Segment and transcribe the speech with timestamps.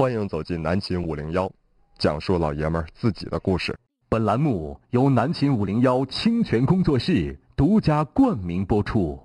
[0.00, 1.52] 欢迎走进南秦五零幺，
[1.98, 3.78] 讲述老爷们儿自己的故事。
[4.08, 9.22] 本栏目由南秦五零幺清泉工作室独家冠名播出。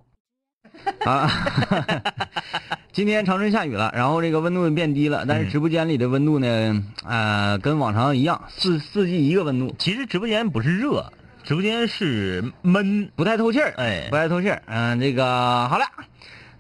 [1.06, 1.32] 啊，
[2.92, 11.10] 今天长春下雨了，然后这个温度变低了，但是直播间里的温度呢，呃，跟往常一样，四四季一个温度，其实直播间不是热，
[11.44, 14.62] 直播间是闷，不太透气儿，哎不太透气儿。
[14.66, 15.86] 嗯、这个好了，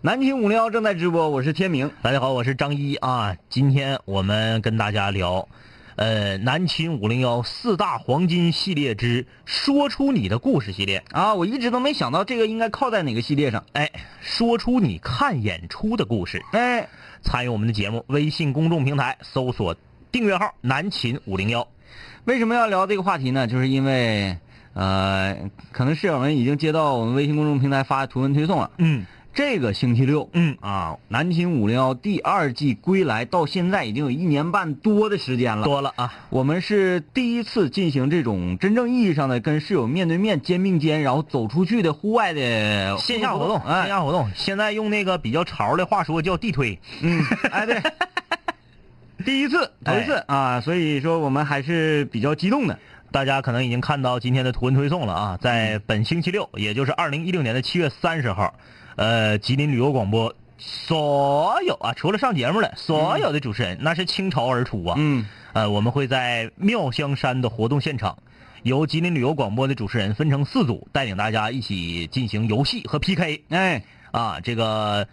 [0.06, 1.90] 南秦五零幺正在直播，我是天明。
[2.04, 3.36] 大家好，我是张一啊。
[3.50, 5.48] 今天我们跟大家聊，
[5.96, 11.04] 呃，南秦五零幺四大黄金系列之说出你的故事系列。
[11.10, 13.66] 啊，我一直都没想到这个应该靠在哪个系列上。
[13.74, 13.90] 哎，
[14.22, 16.46] 说出你看演出的故事。
[16.52, 16.88] 哎，
[17.24, 19.76] 参与我们的节目，微信公众平台搜索
[20.12, 21.68] 订阅号“南秦五零幺
[22.26, 23.48] 为什么要聊这个话题呢？
[23.48, 24.38] 就是因为
[24.74, 25.36] 呃，
[25.72, 28.70] 可能室友们已经接到我们微信公众平台发图文推送了。”。
[28.78, 29.04] 嗯
[29.36, 35.66] 这个星期六，嗯啊，南秦五零幺第二季归来到现在已经有一年半多的时间了。
[35.66, 36.14] 多了啊。
[36.30, 46.80] 我们是第一次进行这种真正意义上的跟室友面对面、肩并肩，然后走出去的户外的线下活动，线哎，下活动，现在用那个比较潮的话说叫地推。
[47.02, 47.82] 嗯，哎，对，
[49.26, 52.80] 第一次，头一次、啊，所以说我们还是比较激动的。
[53.12, 58.54] 大家可能已经看到今天的图文推送了啊，在本星期六，也就是二零一六年的七月三十号，
[58.96, 64.96] 呃，吉林旅游广播所有啊，除了上节目了所有的主持人，那是倾巢而出啊。
[64.98, 68.18] 嗯，呃，我们会在妙香山的活动现场，
[68.64, 73.44] 由吉林旅游广播的主持人分成四组，带领大家一起进行游戏和 PK。
[73.50, 75.08] 哎，啊，这个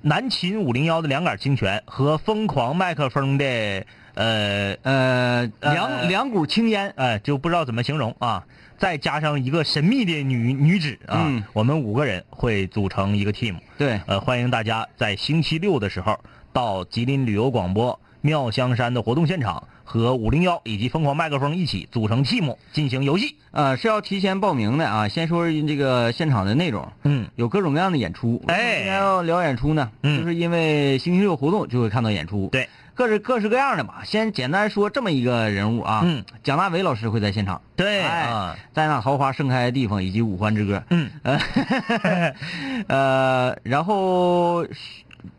[0.00, 8.44] 南秦五零幺的两杆清泉和疯狂麦克风的呃呃，呃两两股青烟，哎，就不知道怎么形容啊。
[8.78, 13.54] 再加上一个神秘的女女子啊，嗯我们五个人会组成一个 team。
[13.78, 16.18] 对，呃，欢迎大家在星期六的时候
[16.52, 23.36] 到吉林旅游广播妙香山的活动现场，和五零幺以及疯狂麦克风一起组成 team 进行游戏。
[23.52, 25.06] 呃，是要提前报名的啊。
[25.06, 28.42] 先说这个现场的内容，嗯，有各种各样的演出。
[28.48, 29.92] 哎今天要聊演出呢？
[30.02, 32.48] 嗯就是因为星期六活动就会看到演出。
[32.50, 34.02] 对，各式各式各样的吧。
[34.04, 37.60] 先简单说这么一个人物啊，嗯，蒋大为老师会在现场。
[37.74, 38.02] 对
[38.72, 40.82] 在那桃花盛开的地方以及五环之歌。
[40.90, 41.40] 嗯，呃，
[42.88, 44.64] 呃，然后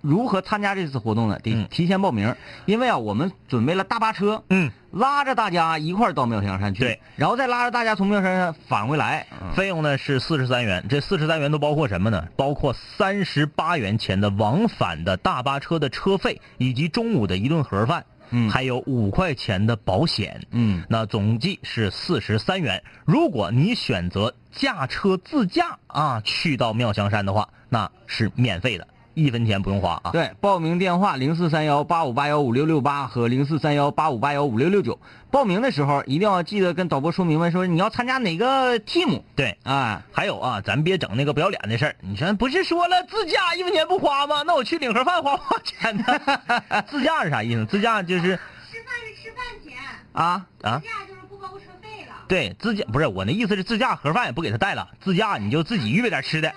[0.01, 1.39] 如何参加这次活动呢？
[1.39, 1.67] 得嗯。
[1.69, 2.35] 提前报名，
[2.65, 9.27] 因为啊，我们准备了大巴车，嗯，拉着大家一块儿到妙香山去，对，然后再拉着大家从妙香山返回来。
[9.41, 9.53] 嗯。
[9.53, 12.27] 费用呢是四十三元，这四十三元都包括什么呢？
[12.35, 18.49] 包括三十八元钱的往返的大巴车的车费，以及中午的一顿盒饭，嗯。
[18.49, 20.83] 还有五块钱的保险，嗯。
[20.89, 22.83] 那总计是四十三元。
[23.05, 30.11] 如果你选择驾车自驾啊去到妙香山的话，那是免费的，一分钱不用花啊。
[30.11, 34.99] 对，报名电话零四三幺八五八幺五六六八和零四三幺八五八幺五六六九。
[35.31, 39.57] 报名的时候一定要记得跟导播说明白，说你要参加哪个 team 对。
[39.63, 40.03] 啊。
[40.11, 41.95] 还有啊，咱别整那个不要脸的事儿。
[42.01, 44.43] 你说不是说了自驾一分钱不花吗？
[44.43, 46.03] 那我去领盒饭花不花钱呢？
[46.87, 47.65] 自驾是啥意思？
[47.65, 49.77] 自驾就是吃饭是吃饭钱，
[50.13, 52.13] 啊，啊，自驾就是不包括车费了。
[52.27, 56.53] 对，自驾不是我那意思是自驾盒饭也不给他带了，自驾你就自己预备点吃的。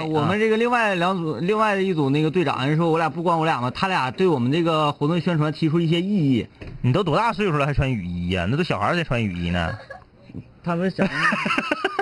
[0.00, 6.46] 我们这个另外两组，另外的一组那个队长人说，我俩不光我俩嘛，他俩对我们这个活动宣传提出一些异议。
[6.80, 9.72] 你都多大岁数了还穿雨衣呀、那都小孩才穿雨衣呢。
[10.64, 11.06] 他们想，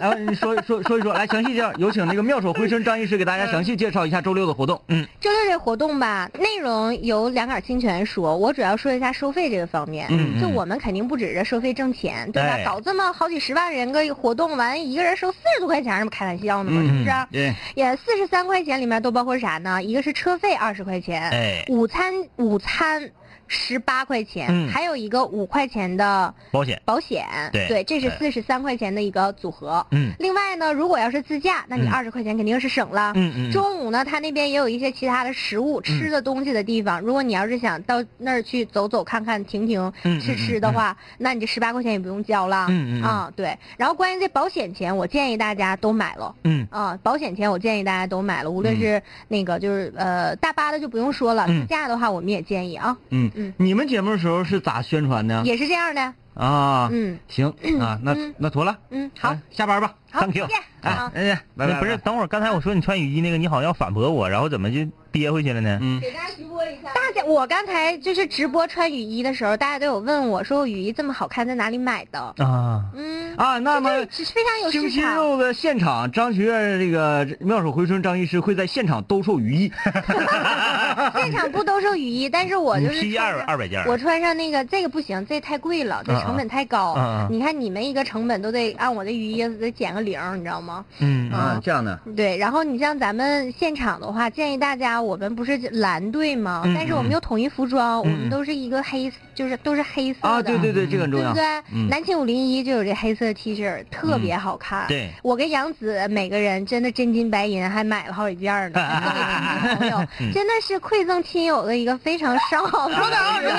[0.00, 4.80] 哎，你说说说一说，来详细介绍，有请那个妙手回春张医师给大家详细介绍一下周六的活动。
[4.88, 10.06] 嗯，周六这活动吧，内容由两杆清泉说，我主要说一下收费这个方面。
[10.10, 12.48] 嗯嗯就我们肯定不指着收费挣钱，对吧？
[12.54, 16.80] 哎搞这么好几十万人个活动，完一个人收四十多块钱，这不开玩笑呢吗？
[16.82, 17.28] 嗯是不是啊？
[17.30, 19.82] 对，也四十三块钱里面都包括啥呢？
[19.82, 23.10] 一个是车费二十块钱，哎，午餐午餐
[23.52, 26.80] 十八块钱，嗯还有一个五块钱的保险。
[26.84, 29.84] 保险，对这是哎四十三块钱的一个组合。
[29.90, 33.12] 嗯另外呢，如果要是自驾，那你嗯二十块钱肯定是省了。
[33.16, 33.50] 嗯嗯。
[33.50, 37.00] 中午呢，他那边也有一些其他的食物、吃的东西的地方。
[37.00, 42.66] 如果你要是想到那儿去走走看看、停停、嗯吃吃的话，那你这十八块钱也不用交了。
[42.68, 43.58] 嗯嗯嗯啊，对。
[43.76, 46.32] 然后关于这保险钱，我建议大家都买了。
[46.44, 55.42] 嗯啊，保险钱我建议大家都买了，无论是那个就是呃大巴的就不用说了，嗯自驾的话我们也建议啊，嗯嗯你们节目的时候是咋宣传的？
[55.44, 56.14] 也是这样的。
[56.34, 57.48] 啊，嗯行
[57.80, 59.94] 啊，那嗯那妥了，嗯，好啊，下班吧。
[60.10, 61.78] 好，thank you 再见哎，哎，拜拜。
[61.78, 64.80] 不是，等会儿刚才我说你穿雨衣那个，你好像要反驳我，然后怎么就
[65.10, 65.78] 憋回去了呢？
[65.82, 66.88] 嗯，给大家直播一下。
[66.94, 72.18] 大家，我刚才就是直播穿雨衣的时候，大家都有问我说，我雨衣这么好看，在哪里买的？
[72.38, 75.14] 啊，嗯，啊，那么是非常有星期市场。
[75.16, 79.72] 六的现场，张学院这个妙手回春张医师会在现场兜售雨衣。
[81.14, 87.28] 现场不兜售雨衣，但是我就是批二二百件，我穿上那个这个不行，这太贵了，这成本太高。
[87.30, 90.84] 你看你们一个成本都得按我的雨衣得减个零，你知道吗？
[90.98, 96.62] 嗯啊这样的，对，然后你像咱们现场的话，建议大家，我们不是蓝队吗？
[96.64, 100.28] 嗯但是我们有统一服装，我嗯们都是一个黑，就是都是黑色的。
[100.28, 101.38] 啊，对对对，这个很重要对不。
[101.38, 101.44] 对？
[101.74, 104.86] 嗯南秦五零一就有这黑色 T 恤，特别好看。
[104.88, 113.50] 对，我跟杨紫每个人真的真金白银，还买了好几件呢， 送给亲戚朋友，真的是馈赠亲友的一个非常上好的礼物。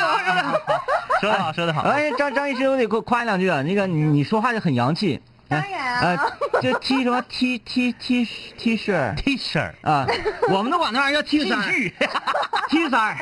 [1.19, 1.81] 说得好，说得好。
[1.89, 3.61] 哎，张张医师，我得给我夸你两句啊。
[3.61, 5.19] 那个你你说话就很洋气。
[5.51, 6.31] 当然呃啊，，
[6.61, 8.25] 这 T 什么 T T T
[8.57, 10.07] T 恤 T 恤啊，
[10.49, 11.49] 我们都管那玩意儿叫 T 恤。
[11.49, 11.93] T 恤
[12.69, 13.17] ，T 衫儿。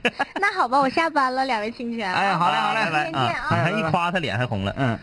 [0.40, 2.12] 那好吧，我下班了，两位清泉。
[2.12, 3.62] 哎好嘞好嘞明天见啊，你啊。
[3.64, 4.74] 看一夸他脸还红了。
[4.78, 4.98] 嗯。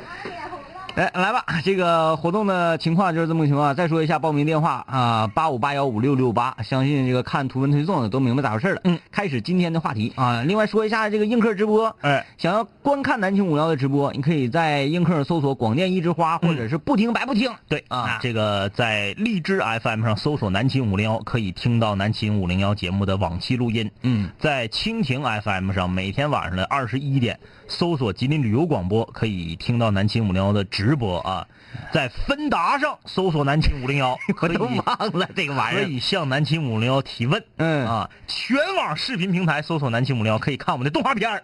[0.95, 3.75] 来来吧，这个活动的情况就是这么个情况。
[3.75, 6.55] 再说一下报名电话啊，八五八幺五六六八。
[6.63, 8.79] 相信这个看图文推送的都明白咋回事了。
[8.85, 10.41] 嗯，开始今天的话题啊。
[10.43, 23.91] 另外说一下这个映客直播，哎，想要观看南青五幺的直播，你可以在映客搜索“广电一枝花”或者是“不听白不听”对啊这个在荔枝 FM 上搜索“南秦五零幺”，可以听到南秦五零幺节目的往期录音。
[24.03, 27.37] 嗯，在蜻蜓 FM 上，每天晚上的二十一点，
[27.67, 31.47] 搜索吉林旅游广播，可以听到南秦五零幺的直播啊。
[31.91, 34.75] 在芬达上搜索南秦五零幺， 我可以都忘
[35.13, 35.83] 了这个玩意儿。
[35.83, 37.41] 可以向南秦五零幺提问。
[37.57, 41.43] 嗯啊，全网视频平台搜索南秦五零幺，可以看我们的动画片儿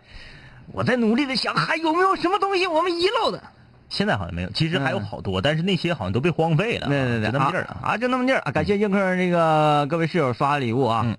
[0.74, 3.42] 我在努力的想，还有没有什么东西我们遗漏的？
[3.90, 6.90] 现在好像没有，其实还有嗯好多，但是那些好像都被荒废了啊。
[6.90, 8.52] 对对对，就那么地儿啊啊，就那么地儿啊！
[8.52, 11.02] 感谢映客这个各位室友刷礼物啊。
[11.06, 11.18] 嗯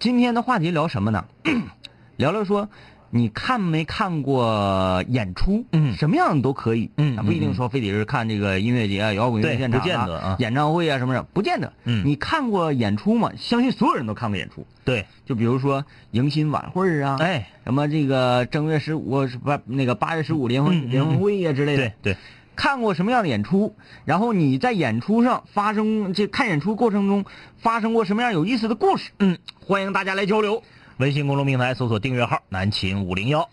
[0.00, 1.24] 今天的话题聊什么呢？
[2.16, 2.68] 聊聊说，
[3.10, 5.64] 你看没看过演出？
[5.72, 6.90] 嗯什么样的都可以。
[6.96, 11.72] 嗯啊不一定说非得是看这个音乐节啊、摇滚乐对现场不见得啊演唱会啊什么的，不见得。
[11.84, 13.32] 嗯你看过演出吗？
[13.36, 14.66] 相信所有人都看过演出。
[14.84, 21.82] 对，就比如说迎新晚会啊，哎，什么这个正月十五是不那个八月十五联嗯欢嗯联欢会啊之类的。
[21.82, 22.16] 对对，
[22.56, 27.24] 看过什么样的演出，然后你在演出上发生这看演出过程中
[27.58, 29.10] 发生过什么样有意思的故事？
[29.18, 30.62] 嗯，欢迎大家来交流。
[30.98, 33.48] 微信公众平台搜索订阅号“南秦五零幺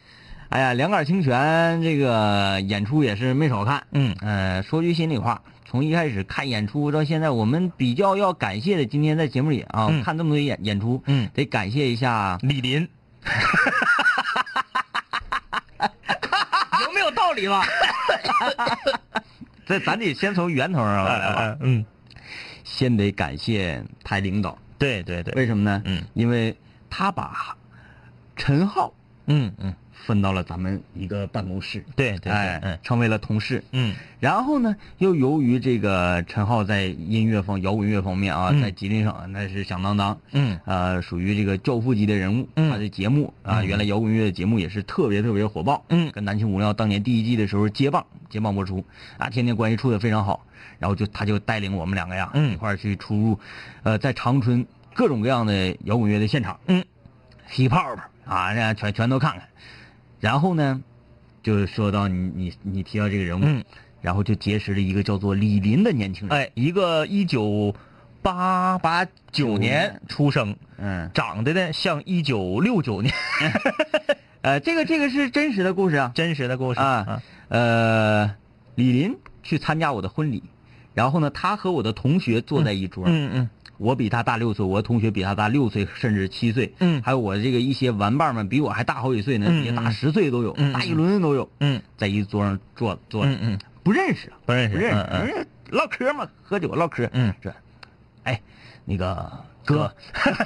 [0.49, 3.83] 哎呀，两杆清泉这个演出也是没少看。”。
[3.93, 12.39] 嗯，呃，说句心里话，从一开始看演出到现在，我们比较要感谢的，今天在节目里啊，嗯看这么多演演出，嗯得感谢一下。
[12.41, 12.87] 李林，
[16.81, 17.63] 有没有道理吧？
[19.67, 21.85] 这咱得先从源头上来吧，嗯，
[22.63, 25.81] 先得感谢台领导，对对对，为什么呢？
[25.85, 26.55] 嗯，因为
[26.97, 27.57] 他把
[28.37, 28.93] 陈浩
[29.25, 33.61] 嗯嗯，分到了咱们一个办公室，对对对，哎嗯，成为了同事。
[33.73, 42.47] 嗯然后呢，又由于这个陈浩在音乐方、摇滚乐方面啊，嗯在吉林省那是响当当，嗯呃，属于这个教父级的人物。
[42.55, 45.83] 嗯他的节目啊，嗯原来摇滚乐的节目也是特别特别火爆。
[45.89, 48.85] 嗯跟南青五零幺当年第一季的时候接棒接棒播出
[49.17, 50.45] 啊，天天关系处的非常好。
[50.77, 53.39] 然后就他就带领我们两个呀，嗯一块儿去出入，
[53.83, 54.65] 呃，在长春
[54.95, 56.83] 各种各样的摇滚乐的现场，嗯，
[57.49, 59.49] 吸泡泡啊，这样全全都看看。
[60.21, 60.81] 然后呢，
[61.43, 63.63] 就说到你你你提到这个人物，嗯，
[64.01, 66.37] 然后就结识了一个叫做李林的年轻人。
[66.37, 67.75] 哎，一个一九
[68.21, 73.13] 八八九年出生，嗯，长得呢像一九六九年，
[74.41, 76.13] 呃，这个这个是真实的故事啊。
[76.15, 78.33] 真实的故事啊，呃，
[78.75, 80.41] 李林去参加我的婚礼，
[80.93, 87.01] 然后呢，他和我的同学坐在一桌，嗯嗯我比他大六岁，我同学比他大六岁甚至七岁，嗯。
[87.01, 91.81] 还有我这个一些玩伴们比我还大好几岁呢，嗯也大十岁都有，嗯嗯大一轮都有，嗯。
[91.97, 95.47] 在一桌上坐坐着，嗯嗯，不认识，不认识，不认识，嗯嗯。
[95.71, 97.33] 唠嗑嘛，喝酒唠嗑，嗯。
[97.41, 97.53] 这，
[98.23, 98.39] 哎，
[98.85, 99.31] 那个
[99.65, 99.93] 哥，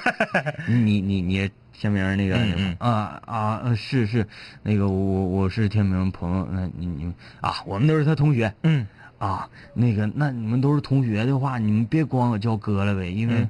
[0.68, 2.76] 你你你天明那个嗯嗯。
[2.80, 4.26] 啊啊呃是是
[4.64, 8.54] 那个我我我是天明朋友，那你你啊我们都是他同学。
[8.64, 8.88] 嗯
[9.20, 13.50] 啊，那个那你们都是同学的话，你们别光我叫哥了呗，因为嗯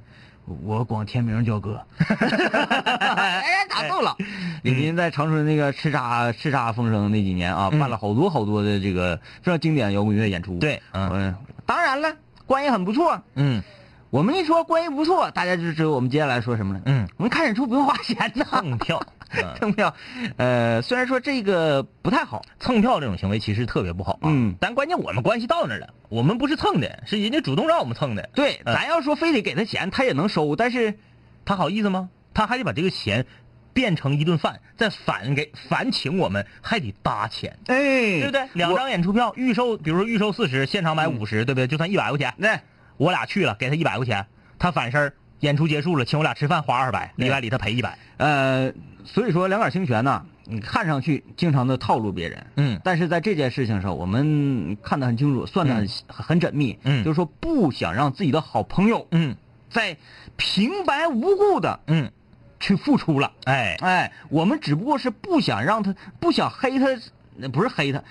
[0.65, 4.15] 我光天明叫哥， 哎打够了。
[4.63, 10.57] 李斌在长春那个叱咤叱咤风声那几年啊，嗯办了好多好多的这个非常经典摇滚乐演出。
[10.57, 11.35] 对，嗯嗯，
[11.67, 12.11] 当然了，
[12.47, 13.21] 关系很不错。
[13.35, 13.61] 嗯
[14.09, 16.81] 我们一说关系不错，大家就知道我们接下来说什么了。
[16.85, 18.43] 嗯，我们看演出不用花钱呐。
[18.49, 18.99] 蹭票，
[19.59, 19.93] 蹭票，
[20.37, 24.23] 呃，虽然说这个不太好，蹭票这种行为其实特别不好啊。
[24.23, 28.29] 嗯但关键我们关系到那儿了，我们不是蹭的，是人家主动让我们蹭的。
[28.33, 30.97] 对，嗯咱要说非得给他钱，他也能收，但是
[31.45, 32.09] 他好意思吗？
[32.33, 33.27] 他还得把这个钱
[33.73, 38.47] 变成一顿饭，再返给返请我们，还得搭钱，哎，对不对？
[38.53, 41.67] 两张演出票预售，比如说预售四十，现场买五十、对不对？
[41.67, 42.33] 就算一百块钱。
[42.37, 42.59] 那
[42.99, 44.27] 我俩去了，给他一百块钱，
[44.59, 47.97] 他反身儿演出结束了，请我俩吃饭花二百，里外里他赔一百。
[48.17, 48.73] 呃，
[49.05, 59.37] 所以说两杆清泉呢，你看上去经常的套路别人，嗯但是在这件事情上，我们看得很清楚，算得很、很缜密，嗯就是说不想让自己的好朋友嗯
[59.69, 59.95] 在
[60.35, 62.11] 平白无故的嗯，
[62.59, 63.31] 去付出了。
[63.45, 66.87] 哎，哎，我们只不过是不想让他，不想黑他，
[67.41, 68.03] 呃不是黑他，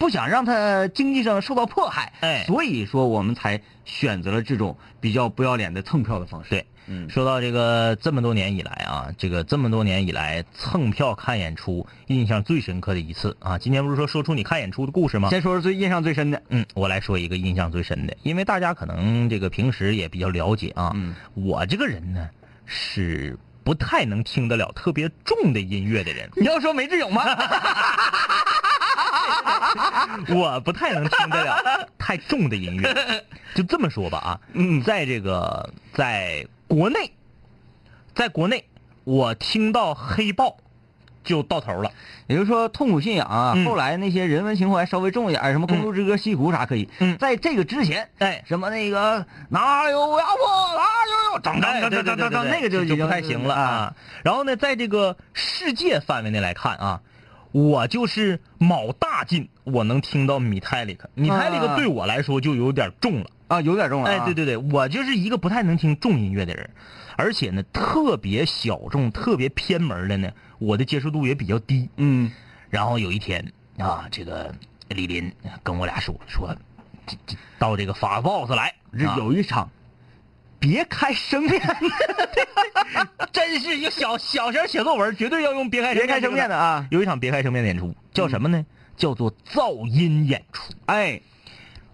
[0.00, 2.14] 不想让他经济上受到迫害。
[2.20, 6.48] 哎所以说我们才选择了这种比较不要脸的蹭票的方式。
[6.48, 15.28] 对，嗯说到这个这么多年以来啊，这个这么多年以来蹭票看演出，印象最深刻的一次啊，今天不是说说出你看演出的故事吗？
[15.28, 20.92] 先说说最印象最深的，嗯，我来说一个印象最深的，因为大家可能这个平时也比较了解啊。
[20.94, 22.26] 嗯，我这个人呢
[22.64, 27.22] 是不太能听得了特别重的音乐的人，你要说梅志勇吗？
[30.34, 33.24] 我不太能听得了太重的音乐。
[33.54, 37.12] 就这么说吧啊，嗯在这个在国内，
[38.14, 38.64] 在国内，
[39.04, 40.56] 我听到黑豹
[41.24, 41.90] 就到头了。
[42.28, 46.88] 也就是说，痛苦信仰啊，嗯后来那些人文情怀稍微重一点，什么《公路之歌》《西湖》啥可以。
[47.00, 53.94] 嗯在这个之前，哎什么那个哪有压迫哪有有等等等等等等，那个就就不太行了啊。
[54.22, 57.00] 然后呢，在这个世界范围内来看啊，
[57.52, 61.10] 我就是卯大劲，我能听到米泰利克。
[61.14, 63.30] 米泰利克对我来说就有点重了。
[63.48, 64.22] 啊，有点重了啊。
[64.22, 66.70] 哎，对对对，我就是一个不太能听重音乐的人，
[67.16, 71.88] 而且呢，特别小众、特别偏门的呢，我的接受度也比较低。
[71.96, 72.30] 嗯
[72.68, 74.54] 然后有一天啊，这个
[74.88, 75.32] 李林
[75.64, 76.54] 跟我俩说说，
[77.58, 79.68] 到这个法 boss 来，这啊有一场，
[80.60, 81.60] 别开生面，
[83.32, 86.56] 真是一个小小学写作文，绝对要用别开别开生面的。
[86.56, 86.86] 啊。
[86.90, 88.64] 有一场别开生面的演出，叫什么呢？
[88.96, 90.74] 叫做噪音演出。
[90.84, 91.22] 哎，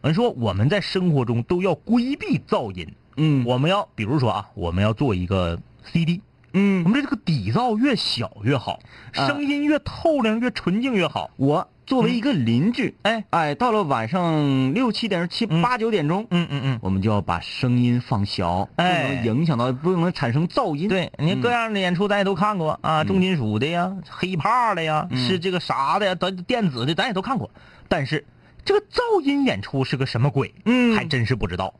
[0.01, 6.21] 我们说我们在生活中都要规避噪音，嗯我们要比如说啊，我们要做一个 CD，
[6.53, 8.81] 嗯我嗯，们这个底噪越小越好，
[9.15, 11.31] 啊声音越透亮越纯净越好。
[11.37, 20.89] 我作为一个邻居，哎，哎，到了晚上六七点、七嗯八九点钟，嗯嗯嗯，我们就要把声音放小，哎不能影响到，不能产生噪音。
[20.89, 27.49] 对，你嗯各样的演出咱也都看过啊，重金属的呀，黑怕的呀，嗯是这个啥的呀，咱电子的咱也都看过。
[27.89, 28.27] 但是
[28.65, 30.53] 这个噪音演出是个什么鬼？
[30.65, 31.73] 嗯还真是不知道。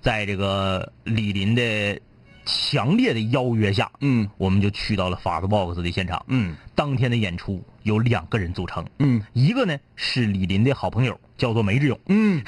[0.00, 2.00] 在这个李林的
[2.44, 6.20] 强烈的邀约下，嗯我们就去到了法子 box 的现场。
[6.26, 9.22] 嗯当天的演出有两个人组成，嗯。
[9.32, 11.98] 一个呢是李林的好朋友，叫做梅志勇。
[12.06, 12.42] 嗯，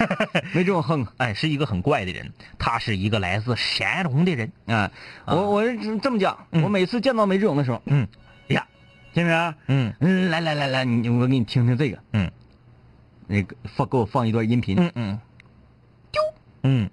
[0.54, 4.50] 梅志勇哼哎，是一个很怪的人，他是一个来自山东的人。
[4.66, 4.90] 啊！
[5.26, 6.62] 我我是这么讲，嗯。
[6.62, 8.06] 我每次见到梅志勇的时候，嗯，
[8.48, 8.66] 哎呀，
[9.12, 12.30] 金明，嗯嗯，来来来来，你我给你听听这个，嗯。
[13.26, 15.18] 那个放给我放一段音频，嗯嗯，
[16.12, 16.22] 丢，
[16.62, 16.90] 嗯，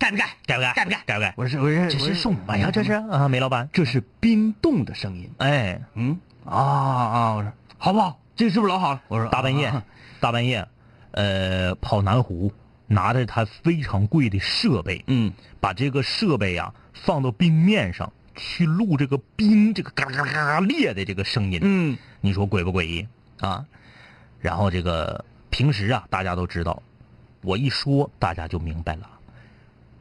[0.00, 0.26] 盖不干？
[0.46, 0.74] 干不干？
[0.74, 1.00] 干不干？
[1.06, 1.34] 干不干？
[1.36, 2.70] 我是我是这是什么哎呀？
[2.72, 3.68] 这是啊，梅老板。
[3.70, 5.30] 这是冰冻的声音。
[5.36, 7.34] 哎，嗯啊啊！
[7.34, 8.18] 我说好不好？
[8.34, 9.02] 这个是不是老好了？
[9.08, 9.84] 我说大半夜啊，
[10.18, 10.66] 大半夜，
[11.10, 12.50] 呃，跑南湖，
[12.86, 15.30] 拿着他非常贵的设备，嗯
[15.60, 23.06] 把这个设备啊放到冰面上去录这个冰这个嘎嘎嘎嘎裂的这个声音，嗯你说诡不诡异
[23.40, 23.66] 啊？
[24.40, 26.82] 然后这个平时啊，大家都知道，
[27.42, 29.10] 我一说大家就明白了。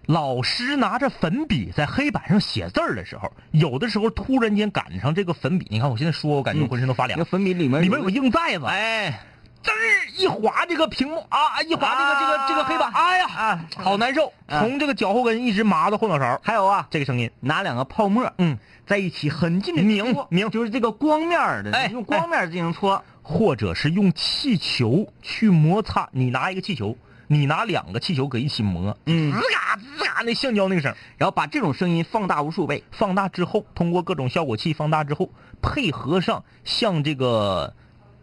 [0.09, 7.23] 老师拿着粉笔在黑板上写字儿的时候，有的时候突然间赶上这个粉笔，你看我现在说，我感觉我浑身都发凉那。
[7.23, 9.19] 粉笔里面里面有个硬袋子，哎。
[9.61, 9.75] 滋儿
[10.17, 14.61] 一划这个屏幕啊，一划这个、这个这个黑板，哎呀，啊好难受，啊。
[14.61, 23.03] 从这个脚后跟一直麻到后脑勺，还有啊，这个声音，拿两个泡沫嗯，在一起很近的拧搓拧就是这个光面儿的，哎用光面进行搓。
[23.21, 26.97] 或者是用气球去摩擦，你拿一个气球，
[27.31, 32.83] 你拿两个气球搁一起磨，嗯吱嘎滋嘎那橡胶那个声，然后把这种声音放大无数倍。
[32.91, 35.29] 放大之后，通过各种效果器放大之后，
[35.61, 37.75] 配合上像这个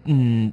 [0.07, 0.53] 嗯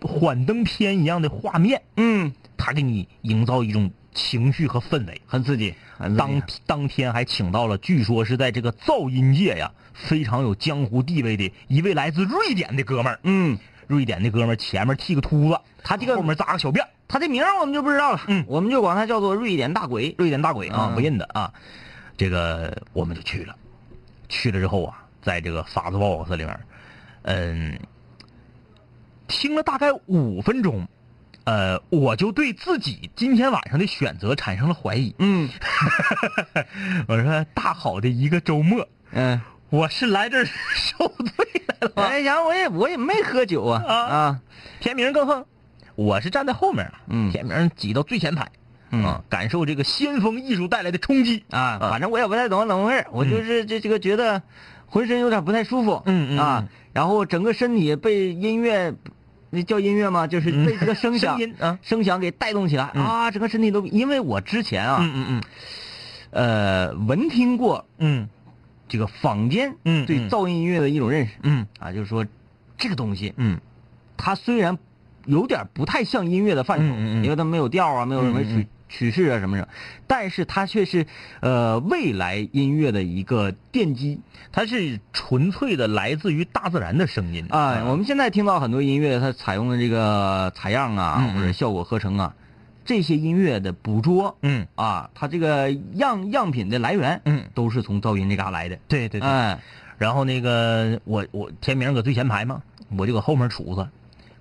[0.00, 5.22] 幻灯片一样的画面，嗯，他给你营造一种情绪和氛围。
[5.24, 5.72] 很刺激，
[6.18, 13.20] 当当天还请到了，据说是在这个噪音界呀非常有江湖地位的一位来自瑞典的哥们儿。
[13.22, 13.56] 嗯，
[13.86, 20.14] 瑞典的哥们儿前面剃个秃子，他这个后面扎个小辫儿，他的名我们就不知道了，嗯我们就管他叫做瑞典大鬼。
[20.16, 21.52] 瑞典大鬼啊，嗯不认得啊。
[22.16, 23.54] 这个我们就去了，
[24.30, 26.60] 去了之后啊，在这个法子 box 里面，
[27.22, 27.78] 嗯，
[29.28, 30.88] 听了大概五分钟，
[31.44, 35.14] 呃，我就对自己今天晚上的选择产生了怀疑。
[35.18, 35.50] 嗯
[37.08, 39.38] 我说大好的一个周末，嗯，
[39.68, 42.02] 我是来这儿 受罪来了吗？
[42.04, 44.40] 哎呀，我也我也没喝酒啊啊啊，
[44.80, 45.44] 天明更横，
[46.02, 47.30] 我是站在后面，嗯。
[47.30, 48.50] 天明挤到最前排，
[48.90, 49.04] 嗯。
[49.04, 51.44] 啊，感受这个先锋艺术带来的冲击。
[51.50, 54.42] 啊，反正我也不太懂怎么回事，我就是这这个觉得
[54.86, 58.94] 浑身有点不太舒服，嗯嗯啊嗯，然后整个身体被音乐，
[59.50, 60.26] 那叫音乐吗？
[60.26, 61.78] 就是被这个声响声音啊。
[61.82, 62.90] 声响给带动起来。
[62.94, 63.04] 嗯。
[63.04, 65.42] 啊，整个身体都因为我之前啊，嗯嗯嗯。
[66.30, 68.28] 呃，闻听过嗯。
[68.88, 70.06] 这个坊间对嗯。
[70.06, 71.32] 对噪音音乐的一种认识。
[71.42, 71.66] 嗯。
[71.78, 72.26] 啊，就是说
[72.76, 73.60] 这个东西嗯。
[74.16, 74.78] 它虽然
[75.26, 79.68] 有点不太像音乐的范畴，嗯嗯嗯因为它没有调啊，没有什么曲曲式啊什么什么，
[80.06, 81.06] 但是它却是
[81.40, 84.20] 呃未来音乐的一个奠基。
[84.50, 92.34] 它是纯粹的来自于大自然的声音啊，我们现在听到很多音乐，它采用的这个采样啊，或者效果合成啊，
[92.84, 98.78] 这些音乐的捕捉嗯啊，它这个样样品的来源，嗯，都是从噪音这嘎来的。
[98.88, 99.26] 对对对。
[99.26, 99.58] 哎，
[99.96, 102.60] 然后那个我我天明搁最前排嘛，
[102.98, 103.88] 我就搁后面杵着。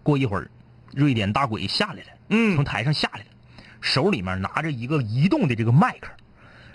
[0.04, 0.50] 过一会儿，
[0.94, 3.26] 瑞典大鬼下来了，嗯从台上下来了，
[3.82, 6.10] 手里面拿着一个移动的这个麦克，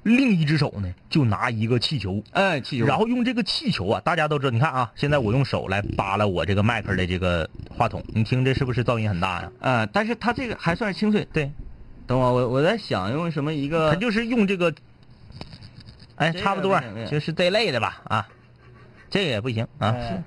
[0.03, 9.53] 另一只手呢就拿一个气球，哎，气球，然后用这个气球啊，大家都知道，你看啊，现在我用手来扒拉我这个麦克的这个话筒，你听这是不是噪音很大呀？
[9.61, 11.27] 呃，但是它这个还算是清脆。
[11.33, 11.51] 对，
[12.07, 14.73] 等会儿我我在想用什么一个，他就是用这个，
[16.17, 16.81] 哎，差不多
[17.11, 18.29] 就是这类的吧啊，
[19.11, 20.23] 这个也不行啊，哎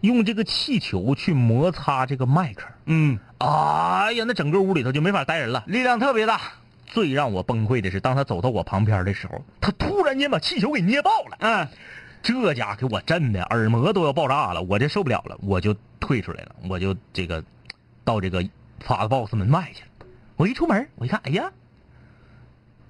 [0.00, 5.62] 用这个气球去摩擦这个麦克，嗯，哎呀，那整个屋里头就没法待人了。
[5.66, 6.40] 力量特别大。
[6.86, 11.36] 最让我崩溃的是，当他走到我旁边的时候，他突然间把气球给捏爆了。
[11.38, 11.68] 嗯，
[12.22, 17.44] 这家给我震的耳膜都要爆炸了，我这受不了了，我就退出来了，我就这个
[18.02, 18.44] 到这个
[18.80, 19.88] 法子 box 门外去了。
[20.36, 21.52] 我一出门，我一看，哎呀，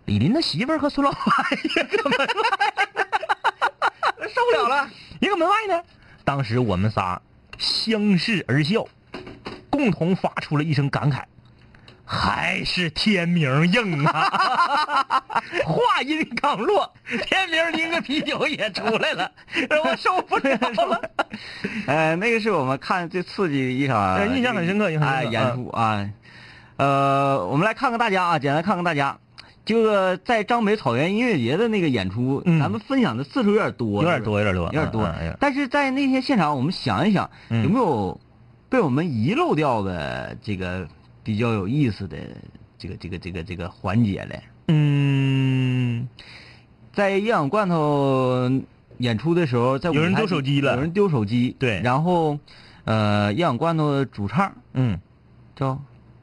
[0.06, 1.20] 李林的媳妇儿和孙老板
[1.62, 2.26] 一个门外，
[4.32, 4.88] 受不了了，
[5.20, 5.82] 一个门外呢。
[6.24, 7.20] 当时我们仨
[7.58, 8.84] 相视而笑，
[9.70, 11.22] 共同发出了一声感慨。
[12.12, 15.22] 还是天明硬啊！
[15.64, 19.30] 话音刚落，天明拎个啤酒也出来了，
[19.68, 21.00] 让我受不了了。
[21.86, 26.10] 呃， 那个是我们看最刺激的一场，呃印象很深刻印象很哎，深刻演出啊。
[26.78, 29.16] 呃，我们来看看大家啊，简单看看大家。
[29.64, 32.58] 这个在张北草原音乐节的那个演出，嗯。
[32.58, 35.08] 咱们分享的次数有点多，有点多，有点多，有点多。
[35.38, 37.62] 但是在那天现场，我们想一想，嗯。
[37.62, 38.20] 有没有
[38.68, 40.88] 被我们遗漏掉的这个
[41.22, 42.16] 比较有意思的
[42.78, 44.42] 这个这个这个这个环节嘞？
[44.68, 46.08] 嗯，
[46.92, 48.50] 在营养罐头
[48.98, 50.74] 演出的时候，在有人丢手机了。
[50.74, 51.80] 有人丢手机，对。
[51.82, 52.38] 然后，
[52.84, 55.00] 呃，营养罐头的主唱嗯。
[55.56, 55.78] 叫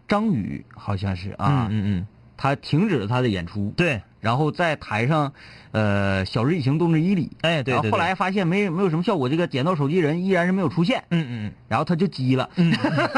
[0.08, 5.34] 张宇，好像是啊，嗯嗯，他停止了他的演出，对，然后在台上，
[5.72, 12.50] 呃，小日以情动之以理，哎对对，然后后来发现没没有什么效果，这个捡到手机人依然是没有出现，嗯嗯然后他就急了。
[12.56, 12.72] 嗯，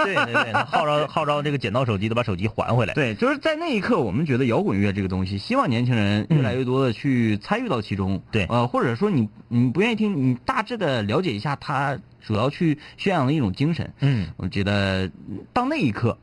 [0.04, 2.94] 对对对，他号召号召这个捡到手机的把手机还回来。
[2.94, 8.22] 对，就是在那一刻，我们觉得摇滚乐这个东西，希望年轻人越来越多的去参与到其中。
[8.32, 8.46] 对。
[8.46, 13.94] 呃，或者说你你不愿意听，你大致的了解一下他主要去宣扬的一种精神。
[14.00, 14.28] 嗯。
[14.38, 16.18] 我觉得嗯到那一刻，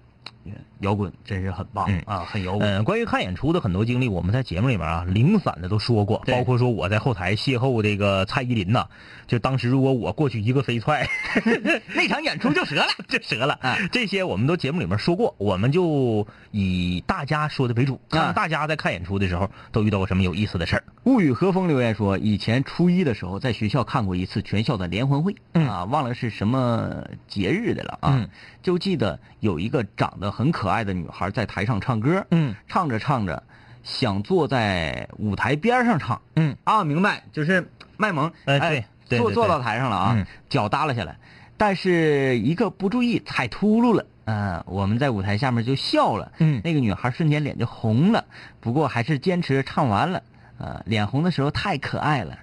[0.81, 2.69] 摇滚真是很棒、嗯啊，很摇滚。
[2.69, 8.87] 嗯，关于看演出的很多经历，我们在节目里面啊零散的都说过，包括说我在后台邂逅这个蔡依林呐，
[9.27, 11.09] 就当时如果我过去一个飞踹，
[11.95, 12.87] 那场演出就折了。
[13.09, 13.59] 就折了。
[13.63, 20.85] 啊这些我们都节目里面说过，我们就以大家说的为主，看看大家在看演出的时候都遇到过什么有意思的事儿。
[21.05, 28.29] 物语和风留言说，以前初一的时候在学校看过一次全校的联欢会，嗯啊，忘了是什么节日的了啊，嗯
[28.63, 32.55] 就记得有一个长得很可爱的女孩在台上唱歌，嗯。
[32.69, 33.43] 唱着唱着，
[33.83, 36.57] 想坐在舞台边上唱，嗯。
[36.65, 40.27] 啊，明白，就是卖萌，哎对坐坐到台上了啊，嗯。
[40.49, 41.17] 脚耷拉下来，
[41.57, 46.61] 但是一个不注意踩秃噜了，嗯、我们在舞台下面就笑了，嗯。
[46.65, 48.25] 那个女孩瞬间脸就红了，
[48.61, 50.23] 不过还是坚持唱完了，
[50.59, 52.39] 啊、脸红的时候太可爱了，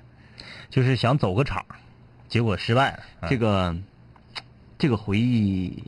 [0.69, 1.65] 就是想走个场，
[2.29, 2.99] 结果失败了。
[3.27, 3.75] 这个
[4.77, 5.83] 这个回忆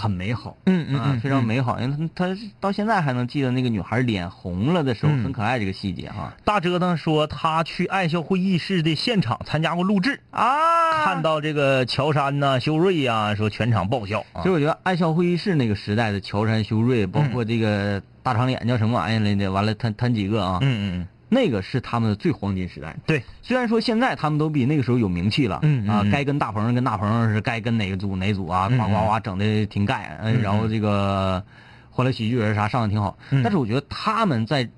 [0.00, 0.50] 很美好。
[0.50, 5.22] 啊，嗯嗯嗯，非常美好，因为他他到现在还能记得那个女孩脸红了的时候嗯。
[5.22, 6.32] 很可爱这个细节哈。
[6.44, 14.50] 大折腾说他去爱笑会议室的现场参加过录制，啊看到这个乔杉呐、修睿呀、说全场爆笑啊其实。
[14.50, 22.94] 我觉得爱笑会议室那个时代的乔杉、修睿，包括这个大长脸叫什么玩意儿来的，完了他他几个啊，嗯嗯那个是他们的最黄金时代。
[23.06, 31.42] 对，虽然说现在他们都比那个时候有名气了，啊嗯嗯嗯，该跟大鹏跟大鹏是该跟哪个组哪组啊，嗯呱呱呱整的挺盖，然后这个
[31.88, 33.42] 欢乐喜剧人啥上的挺好，嗯。
[33.42, 34.68] 但是我觉得他们在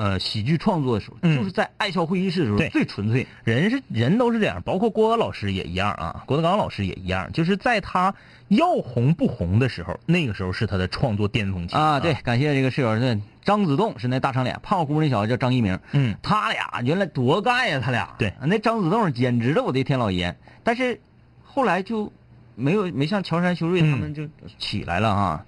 [0.00, 3.26] 呃喜剧创作的时候，嗯就是在爱笑会议室的时候最纯粹。
[3.44, 8.14] 人是人都是这样，包括郭老师也一样啊，郭德纲老师也一样，就是在他
[8.48, 18.14] 要红不红的时候，那个时候是他的创作巅峰期啊，对，，感谢这个室友，这张子栋是那大长脸，胖乎乎那小子叫张一鸣，嗯，他俩原来多干呀、他俩。
[18.18, 20.34] 对那张子栋简直了，我的天老爷！
[20.64, 21.00] 但是
[21.42, 22.12] 后来就
[22.54, 25.44] 没有没像乔杉、修睿他们就起来了啊。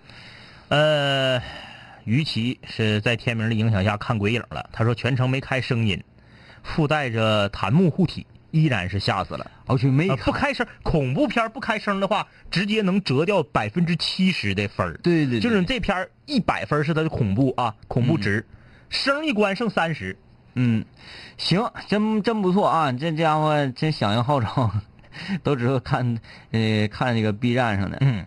[0.69, 1.39] 呃，
[2.05, 6.03] 于琦是在天明的影响下看鬼影了，他说全程没开声音，
[6.63, 9.51] 附带着檀木护体，依然是吓死了。
[9.67, 18.47] 我去没不开声，恐怖片不开声的话，直接能折掉百分之七十的分儿对对对就是你这片一百分是它的恐怖啊，恐怖值，
[18.91, 20.17] 声一关剩三十。
[20.55, 20.85] 嗯，
[21.39, 22.93] 行，真真不错啊！
[22.93, 24.71] 这家伙真响应号召，
[25.43, 26.19] 都知道看
[26.51, 27.97] 呃看那个 B 站上的。
[28.03, 28.27] 嗯，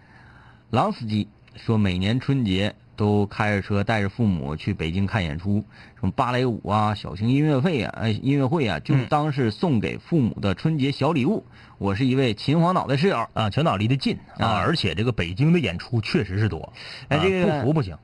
[0.72, 5.64] 狼司机说，每年春节都开着车带着父母去北京看演出，
[6.00, 11.46] 什么芭蕾舞啊、小型音乐会啊、呃音乐会啊，就嗯当是送给父母的春节小礼物。
[11.78, 16.72] 我是一位秦皇岛的室友，啊，全岛离得近啊，啊而且这个北京的演出确实是多，啊
[17.10, 17.98] 哎这个不服不行。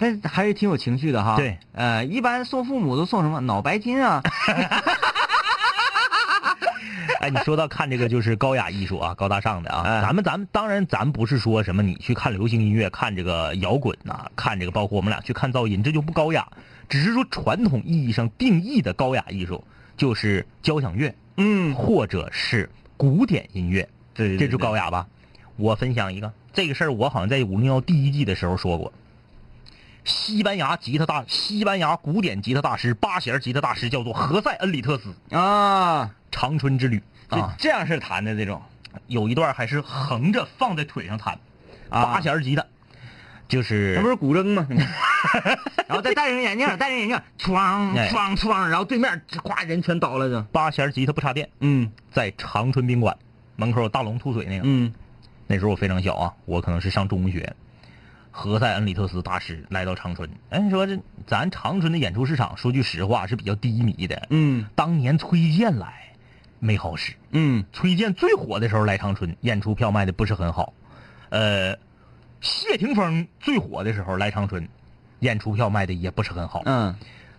[0.00, 1.34] 但是还是挺有情绪的哈。
[1.36, 4.22] 对，呃，一般送父母都送什么脑白金啊？
[7.18, 16.46] 哎，你说到看这个就是高雅艺术啊，高大上的啊，哎咱们咱们当然咱不是说什么你去看流行音乐、看这个摇滚呐、看这个包括我们俩去看噪音，这就不高雅，
[16.88, 19.64] 只是说传统意义上定义的高雅艺术
[19.96, 25.06] 就是交响乐嗯，或者是古典音乐，对对这就高雅吧。
[25.56, 28.92] 我分享一个这个事儿，我好像在五零幺第一季的时候说过。
[30.04, 36.98] 西班牙吉他大，西班牙古典吉他大师，八弦吉他大师叫做何塞恩里特斯，啊，《长春之旅》
[37.30, 38.62] 这啊，这样式弹的这种
[39.06, 41.38] 有一段还是横着放在腿上弹，
[41.90, 42.64] 啊八弦吉他，
[43.48, 44.66] 就是那不是古筝吗？
[45.88, 50.40] 然后再戴上眼镜，戴上眼镜，唰哎唰唰，然后对面咵人全倒了就。
[50.52, 53.16] 八弦吉他不插电，嗯在长春宾馆
[53.56, 54.62] 门口有大龙吐水那个。
[54.64, 54.92] 嗯
[55.50, 57.54] 那时候我非常小啊，我可能是上中学。
[58.30, 64.26] 何塞恩里特斯大师来到长春，哎，说这咱长春的演出市场，说句实话是比较低迷的。
[64.30, 66.07] 嗯当年崔健来
[66.60, 70.72] 没好使，嗯崔健最火的时候来长春，演出票卖的不是很好。
[71.30, 71.76] 呃，
[72.40, 74.68] 谢霆锋最火的时候来长春，
[75.20, 76.62] 演出票卖的也不是很好。
[76.64, 76.94] 嗯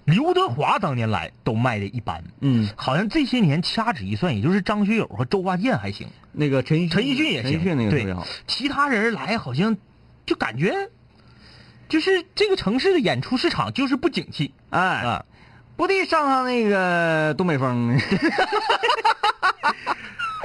[0.06, 9.78] 刘德华当年来都卖的一般，嗯，好像这些年掐指一算，也就是张学友和周华健还行，那个陈奕陈奕迅也行，陈奕迅那个特别对好。，其他人来好像
[10.26, 10.90] 就感觉，
[11.90, 15.26] 就是这个城市的演出市场就是不景气哎，啊。
[15.80, 17.96] 不得上上那个东北风。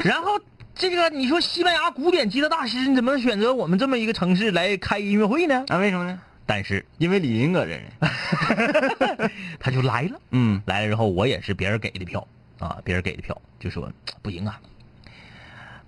[0.05, 0.41] 然后
[0.77, 5.65] 这个你说西班牙古典吉他大师，你怎么能选择我们这么一个城市来开音乐会呢？
[5.67, 6.21] 啊，为什么呢？
[6.47, 9.29] 但是因为李云搁这儿。
[9.59, 12.25] 他就来了，嗯来了之后我也是别人给的票
[12.61, 13.91] 啊，别人给的票就说
[14.23, 14.61] 不行啊，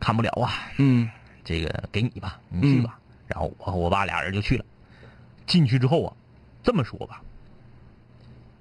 [0.01, 1.09] 看不了啊，嗯
[1.45, 2.99] 这个给你吧，你去吧。
[3.29, 4.65] 然后我和我爸俩人就去了。
[5.47, 6.13] 进去之后啊，
[6.65, 7.23] 这么说吧，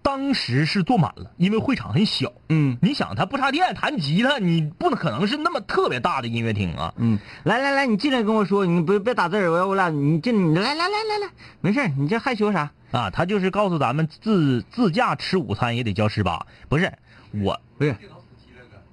[0.05, 2.31] 当时是坐满了，因为会场很小。
[2.49, 6.93] 嗯你想，他不插电弹吉他，你不可能是那么特别大的音乐厅啊。
[6.97, 12.71] 嗯，来来来，你进来跟我说，你别别打字儿，我要我俩你进，你来来来来来，没事儿你这害羞啥？
[12.91, 16.93] 啊，他就是告诉咱们自自驾吃午餐也得交十八，不是
[17.31, 17.95] 我不是，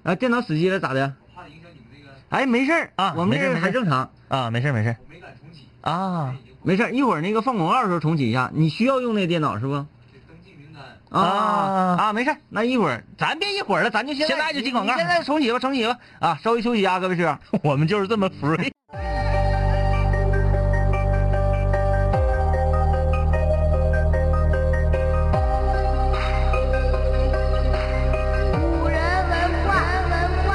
[0.05, 1.15] 啊，电脑死机了咋的？
[1.35, 2.15] 怕影响你们那个？
[2.31, 4.97] 哎，没事儿啊我们这个没事没事还正常，啊，没事没事。
[4.99, 8.51] 我没敢重启啊没事儿一会儿那个放广告的时候重启一下。
[8.55, 9.85] 你需要用那个电脑是不？
[11.13, 17.37] 啊啊啊，没事儿那一会儿咱别一会儿了，咱就现在现在就进广告你现在重启吧，重启吧啊，稍微休息一下，各位室友。
[17.63, 18.71] 我们就是这么 free。
[28.53, 28.99] 古人
[29.29, 29.35] 文
[29.67, 29.71] 化，
[30.09, 30.15] 文
[30.47, 30.49] 化。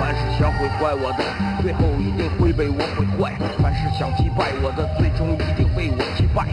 [0.00, 1.22] 凡是想毁坏我的，
[1.62, 3.30] 最后一定会被我毁坏；
[3.62, 6.48] 凡是想击败我的，最终一定被我击败。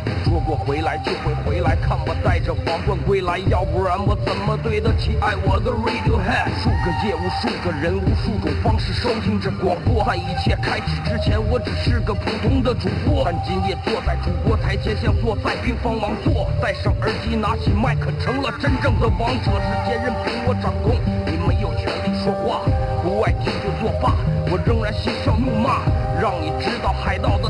[0.47, 6.53] 我回来就会回来，看我带着皇冠归来，要不然我怎么对得起爱我的 Radiohead？
[6.61, 10.05] 数个夜，无数个人，无数种方式收听着广播。
[10.05, 16.47] 在一切开始之前，我只是个普通的主播，但今夜坐在主播台前，像坐在冰封王座。
[16.61, 20.93] 戴上耳机，拿起麦克，成了真正的王者，世界任凭我掌控，
[21.25, 22.61] 你没有权利说话。
[23.01, 24.13] 不爱听就作罢，
[24.49, 25.81] 我仍然嬉笑怒骂，
[26.21, 27.49] 让你知道海盗的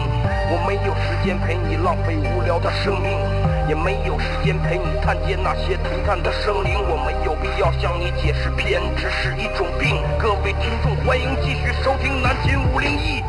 [0.00, 3.10] 我没有时间陪你浪费无聊的生命，
[3.68, 6.74] 也没有时间陪你探见那些涂炭的生灵。
[6.78, 9.96] 我没有必要向你解释偏执是一种病。
[10.18, 13.22] 各位听众，欢迎继续收听南秦五零一。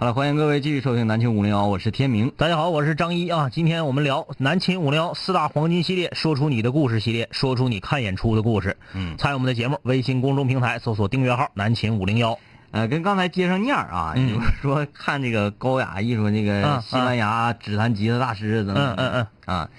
[0.00, 2.30] 好了，欢迎各位继续收听南秦五零幺，我是天明。
[2.36, 3.50] 大家好，我是张一啊。
[3.50, 8.76] 今天我们聊南秦五零幺四大黄金系列，说出你的故事系列，说出你看演出的故事。
[8.94, 12.38] 嗯参与我们的节目，微信公众平台搜索订阅号“南秦五零幺
[12.70, 14.30] 呃，跟刚才接上念儿啊，嗯。
[14.30, 18.74] 有人说看这个高雅艺术那个嗯西班牙指弹吉他大师怎”。
[18.74, 19.70] 么嗯嗯嗯，啊，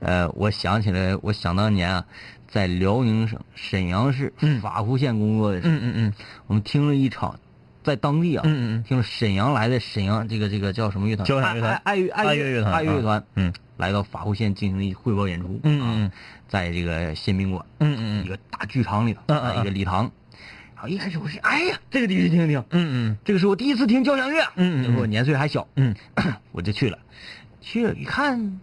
[0.00, 2.04] 呃，我想起来，我想当年啊，
[2.48, 4.60] 在辽宁省沈阳市嗯。
[4.60, 6.12] 法库县工作的时候，嗯嗯嗯。
[6.46, 7.38] 我们听了一场，
[7.84, 8.84] 在当地啊，嗯嗯嗯。
[8.84, 11.26] 听了沈阳来的沈阳这个这个叫什么乐团？
[11.26, 11.74] 交响乐团。
[11.84, 13.52] 爱爱乐爱乐乐团爱乐乐团，嗯。
[13.76, 16.12] 来到法库县进行一汇报演出，嗯嗯啊，
[16.48, 19.20] 在这个宪兵馆，嗯嗯一个大剧场里头，
[19.60, 20.10] 一个礼堂，
[20.86, 25.94] 一开始我是哎呀，这个得去听听，嗯嗯这个是我第一次听交响乐，嗯嗯我年岁还小，嗯
[26.52, 26.98] 我就去了，
[27.60, 28.60] 去了一看，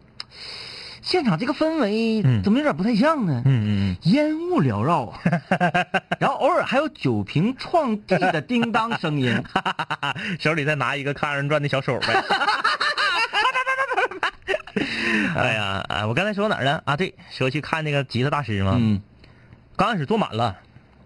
[1.01, 3.41] 现场这个氛围嗯怎么有点不太像呢？
[3.45, 5.19] 嗯嗯烟雾缭绕啊，
[6.19, 9.33] 然后偶尔还有酒瓶撞地的叮当声音，
[10.01, 12.23] 嗯，手里再拿一个看二人转的小手呗。
[15.35, 16.95] 哎呀，哎，我刚才说哪儿了啊？
[16.95, 18.75] 对，说去看那个吉他大师嘛。
[18.79, 19.01] 嗯
[19.75, 20.55] 刚开始坐满了，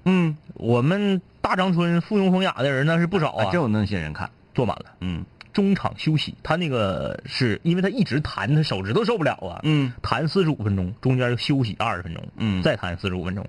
[0.08, 4.86] 嗯，我们大长春附庸风雅的人那是不少啊，真有那些人看，坐满了。
[5.02, 5.26] 嗯。
[5.52, 9.60] 中场休息，他那个是因为他一直弹，他手指头受不了啊。
[9.64, 9.92] 嗯。
[10.02, 12.64] 弹四十五分钟，中间休息二十分钟，嗯。
[12.64, 13.46] 再弹四十五分钟，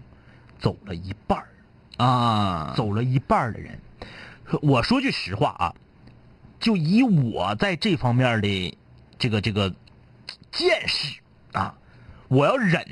[0.58, 1.46] 走了一半儿。
[1.98, 3.78] 啊，走了一半儿的人。
[4.62, 5.74] 我说句实话啊，
[6.58, 8.78] 就以我在这方面的
[9.18, 9.74] 这个这个
[10.50, 11.20] 见识
[11.52, 11.74] 啊，
[12.28, 12.82] 我要忍，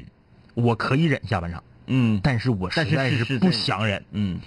[0.55, 4.05] 我可以忍下半场，嗯但是我实在是不想忍。
[4.12, 4.40] 嗯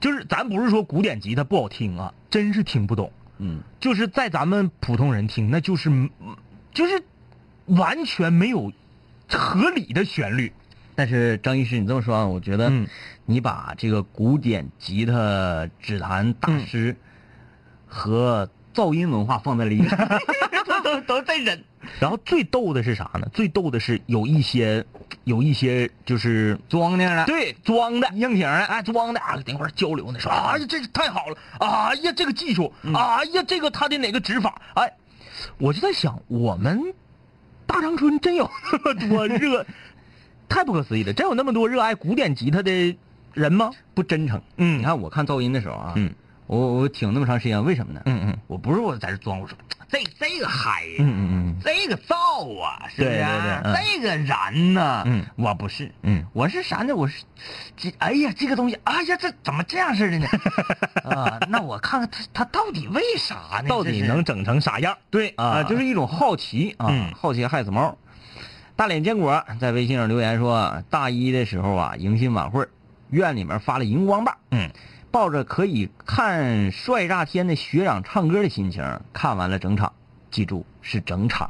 [0.00, 3.10] 就是咱不是说古典吉他不好听啊，真是听不懂。
[3.38, 6.10] 嗯就是在咱们普通人听，那就是嗯
[6.72, 7.02] 就是
[7.66, 8.72] 完全没有
[9.28, 10.52] 合理的旋律。
[10.94, 12.86] 但是张医师，你这么说啊，我觉得嗯
[13.24, 16.96] 你把这个古典吉他指弹大师
[17.86, 19.88] 和噪音文化放在了一起，
[20.66, 21.64] 都都都在忍。
[22.00, 23.28] 然后最逗的是啥呢？
[23.32, 24.84] 最逗的是有一些
[25.24, 34.92] 有一些就是装的，对装的硬挺的，哎装的啊，等会儿交流呢，说哎呀这个太好了，哎呀这个技术，哎呀这个他的哪个指法，哎，
[35.58, 36.94] 我就在想我们
[37.66, 39.66] 大长春真有那么多热，
[40.48, 42.96] 太不可思议了，真有那么多热爱古典吉他的
[43.34, 43.70] 人吗？
[43.94, 44.40] 不真诚。
[44.56, 46.12] 嗯你看我看噪音的时候啊，嗯
[46.46, 48.00] 我我挺那么长时间，为什么呢？
[48.06, 49.56] 嗯嗯我不是我在这装，我说
[49.88, 53.08] 这这个嗨呀，嗯嗯嗯这个燥啊，是不是？
[53.08, 56.94] 对对对嗯这个燃呐，嗯我不是，嗯我是啥呢？
[56.94, 57.24] 我是，
[57.76, 60.26] 这哎呀，这个东西，哎呀，这怎么这样式的呢？
[61.04, 63.68] 啊，那我看看它它到底为啥呢？
[63.68, 64.96] 到底能整成啥样？
[65.10, 67.96] 对啊就是一种好奇啊，嗯好奇害死猫。
[68.76, 72.66] 大脸坚果在微信上留言说，大一的时候啊，迎新晚会，
[73.08, 74.68] 院里面发了荧光棒，嗯，
[75.16, 79.94] 抱着可以看帅炸天的学长唱歌的心情，看完了整场，
[80.30, 81.48] 记住是整场，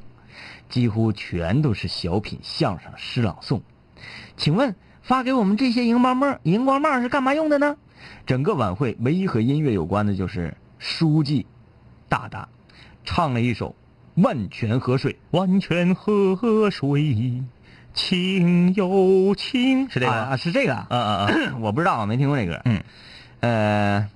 [0.69, 3.61] 几乎全都是小品、相声、诗朗诵。
[4.37, 7.77] 请问发给我们这些荧光棒，荧光棒是干嘛用的呢？
[8.25, 11.45] 整个晚会唯一和音乐有关的就是书记
[12.09, 12.49] 大大
[13.05, 13.75] 唱了一首
[14.23, 17.43] 《万泉河水》，万泉河水
[17.93, 20.13] 清又清，是这个？
[20.13, 21.57] 啊，是这个啊，啊啊啊！
[21.59, 22.61] 我不知道啊，没听过这歌。
[22.65, 22.81] 嗯，
[23.41, 24.09] 呃，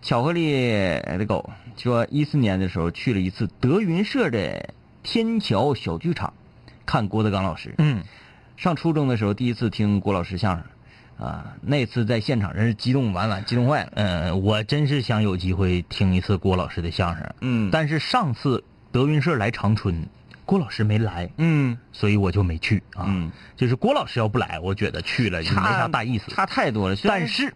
[0.00, 6.32] 巧克力的狗说，一四年的时候去了一次德云社的天桥小剧场，
[6.86, 7.74] 看郭德纲老师。
[7.78, 8.02] 嗯
[8.56, 10.64] 上初中的时候第一次听郭老师相声，
[11.26, 13.90] 啊，那次在现场真是激动完了，激动坏了。
[13.94, 17.34] 嗯，我真是想有机会听一次郭老师的相声。
[17.40, 20.06] 嗯但是上次德云社来长春，
[20.44, 23.06] 郭老师没来，嗯，所以我就没去啊。
[23.08, 26.30] 嗯，就是郭老师要不来，我觉得去了也没啥大意思。
[26.30, 26.94] 差太多了。
[27.02, 27.52] 但是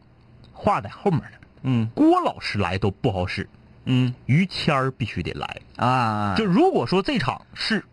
[0.57, 3.49] 话在后面呢，嗯郭老师来都不好使，
[3.85, 5.61] 嗯于谦儿必须得来。
[5.77, 7.85] 啊，就如果说这场是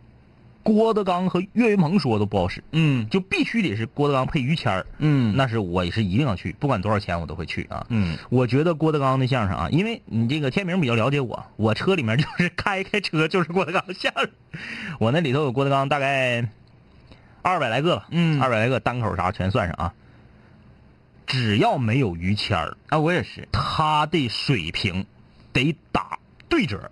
[0.64, 7.86] 郭德纲和岳云鹏说都不好使，嗯就必须得是郭德纲配于谦儿，嗯那是我也是一定要去，不管多少钱我都会去啊。
[7.90, 14.30] 嗯我觉得郭德纲的相声啊，因为你这个天明比较了解我，我车里面就是开开车就是郭德纲相声，
[15.00, 16.48] 我那里头有郭德纲大概
[17.42, 19.94] 二百来个吧，嗯二百来个单口啥全算上啊。
[21.26, 25.06] 只要没有于谦儿，啊，我也是，他的水平
[25.52, 26.18] 得打
[26.50, 26.92] 对折。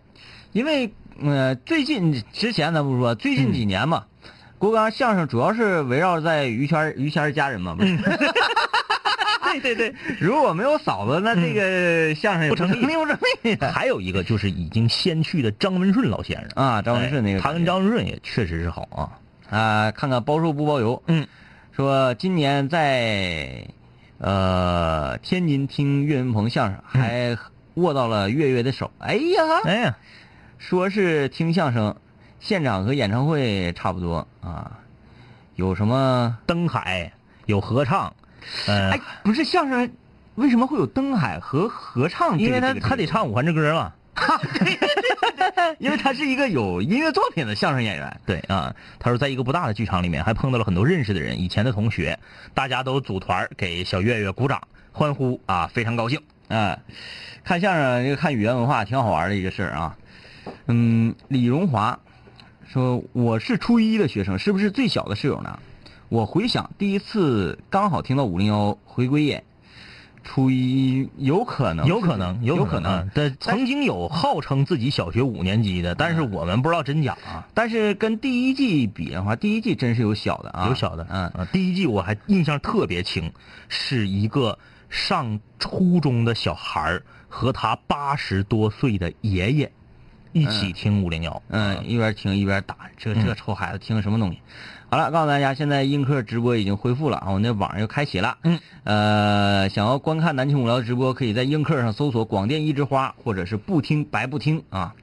[0.52, 7.98] 因为呃，最近之前咱不说，最近几年嘛，嗯郭刚相声主要是围绕在于谦儿于谦儿家人嘛，不是？
[9.60, 16.82] 对对对，如果没有嫂子，那这个相声也不成立立，不成立还有一个就是已经先去的张文顺老先生，啊。
[16.82, 19.58] 张文顺那个哎他跟张文顺也确实是好啊。
[19.58, 21.02] 啊，看看包售不包邮。
[21.08, 21.28] 嗯，
[21.76, 23.68] 说今年在
[24.22, 27.36] 呃天津听岳云鹏相声，还
[27.74, 28.92] 握到了岳岳的手。
[29.00, 29.98] 哎呀，哎呀，
[30.60, 31.96] 说是听相声，
[32.40, 34.78] 现场和演唱会差不多啊。
[35.56, 36.38] 有什么？
[36.46, 37.12] 灯海
[37.48, 38.14] 有合唱，
[38.68, 39.92] 呃，哎，不是相声，
[40.36, 42.38] 为什么会有灯海和合唱？
[42.38, 43.92] 因为他这个他得，唱《五环之歌》 嘛。
[45.80, 48.20] 因为他是一个有音乐作品的相声演员。
[48.26, 52.20] 对啊，他说在一个不大的剧场里面，还碰到了很多认识的人，以前的同学，
[52.54, 54.62] 大家都组团给小岳岳鼓掌
[54.92, 56.22] 欢呼啊，非常高兴。
[56.48, 56.80] 啊，
[57.44, 59.98] 看相声这个看语言文化挺好玩的一个事儿啊。
[60.68, 62.00] 嗯，李荣华
[62.68, 65.60] 说我是初一的学生，是不是最小的室友呢？
[66.10, 69.44] 我回想第一次刚好听到五零幺回归演，
[70.24, 73.10] 初一有可能，有可能，有可能。
[73.14, 77.48] 但，曾经有号称自己小学五年级的，但是我们不知道真假啊。
[77.56, 83.32] 但是跟第一季比的话，第一季真是有小的啊，有小的，嗯啊，第一季我还印象特别清，
[83.68, 84.58] 是一个
[84.90, 89.72] 上初中的小孩儿和他八十多岁的爷爷
[90.34, 94.40] 一起听五零幺，嗯，一边听一边打，这这嗯臭孩子听什么东西？
[94.94, 98.38] 好了，告诉大家，现在映客直播已经恢复了啊，我那网又开启了。
[98.44, 104.94] 嗯，呃，想要观看南青五聊直播，可以在映客上搜索“广电一枝花”或者是“不听白不听”啊。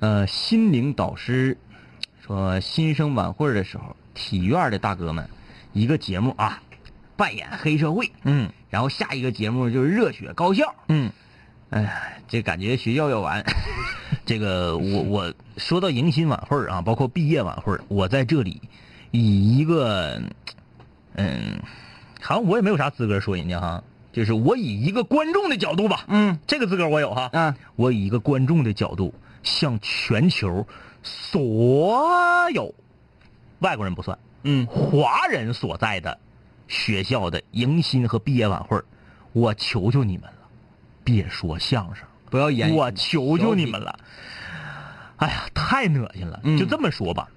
[0.00, 1.56] 呃，心灵导师
[2.20, 5.26] 说，新生晚会的时候，体院的大哥们
[5.72, 6.60] 一个节目啊，
[7.16, 10.74] 扮演黑社会，嗯然后下一个节目就是热血高校。
[10.88, 11.10] 嗯，
[11.70, 11.90] 哎呀，
[12.28, 13.42] 这感觉学校要完。
[14.28, 18.60] 这个我我说到迎新晚会儿啊，包括毕业晚会儿，我在这里
[19.10, 20.20] 以一个
[21.14, 21.58] 嗯，
[22.20, 26.38] 好像我也没有啥资格说人家哈，就是我以一个观众的角度吧，嗯。
[26.46, 30.66] 这个资格我有哈，嗯，我以一个观众的角度，向全球
[31.02, 32.74] 所有
[33.60, 34.66] 外国人不算，嗯。
[34.66, 36.18] 华人所在的
[36.66, 38.84] 学校的迎新和毕业晚会儿
[39.32, 40.48] 我求求你们了，
[41.02, 42.06] 别说相声。
[42.30, 42.74] 不要演。
[42.74, 43.98] 我求求你们了！
[45.16, 46.40] 哎呀，太恶心了！
[46.44, 47.28] 嗯就这么说吧，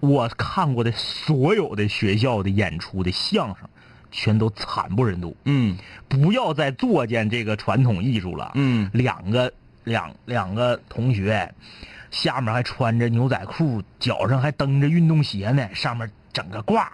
[0.00, 3.68] 我看过的所有的学校的演出的相声，
[4.10, 5.36] 全都惨不忍睹。
[5.44, 5.76] 嗯
[6.08, 8.50] 不要再作践这个传统艺术了。
[8.54, 9.52] 嗯两个
[9.84, 11.54] 两两个同学，
[12.10, 16.90] 下面还穿着牛仔裤，脚上还蹬着运动鞋呢，上面整个挂。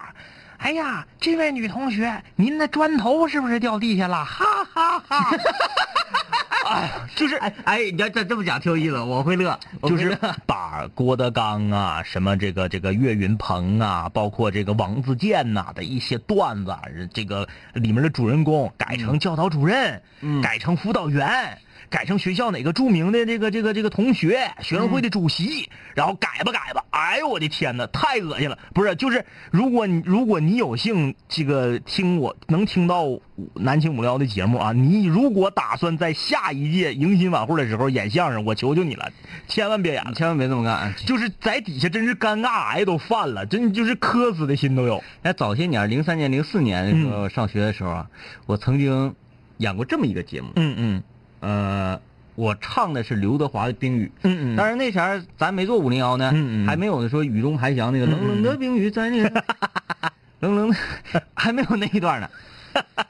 [0.58, 4.24] 哎呀，这位女同学，您的砖头是不是掉地下了？
[4.24, 5.30] 哈哈哈！
[6.66, 9.58] 哎呀，就是哎哎，你要这这么讲挺有意思，我会乐。
[9.80, 16.76] 我就是把郭德纲啊，什么这个这个岳云鹏啊，包括这个王自健呐、的一些段子，
[17.14, 28.58] 这个里面的主人公改成教导主任，嗯改成辅导员，改成学校哪个著名的这个这个这个同学，学生会的主席，然后改吧改吧，哎呦我的天哪，太恶心了！
[28.74, 33.06] 不是，就是如果你如果你有幸这个听我能听到
[33.54, 39.10] 南青五聊的节目啊，你如果打算在下一届迎新晚会的时候演相声，我求求你了，
[39.46, 40.12] 千万别演了。
[40.14, 40.94] 千万别这么干。
[41.06, 45.02] 就是在底下真是尴尬癌都犯了，真就是磕死的心都有。
[45.22, 48.06] 哎早些年，零三年、零四年的时候上学的时候啊，
[48.46, 49.14] 我曾经
[49.58, 50.48] 演过这么一个节目。
[50.56, 51.02] 嗯嗯
[51.40, 52.00] 呃，
[52.34, 54.06] 我唱的是刘德华的《冰雨》。
[54.22, 59.44] 嗯嗯当然那前儿咱没做五零幺呢，嗯嗯还没有说雨中排翔那个冷冷的冰雨在那个
[60.40, 60.76] 冷冷的，
[61.34, 62.28] 还没有那一段呢。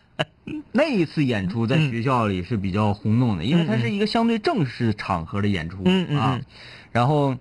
[0.72, 6.44] 那一次演出在学校里是比较轰动的，因为它是一个相对正式场合的演出啊嗯。
[6.92, 7.36] 然后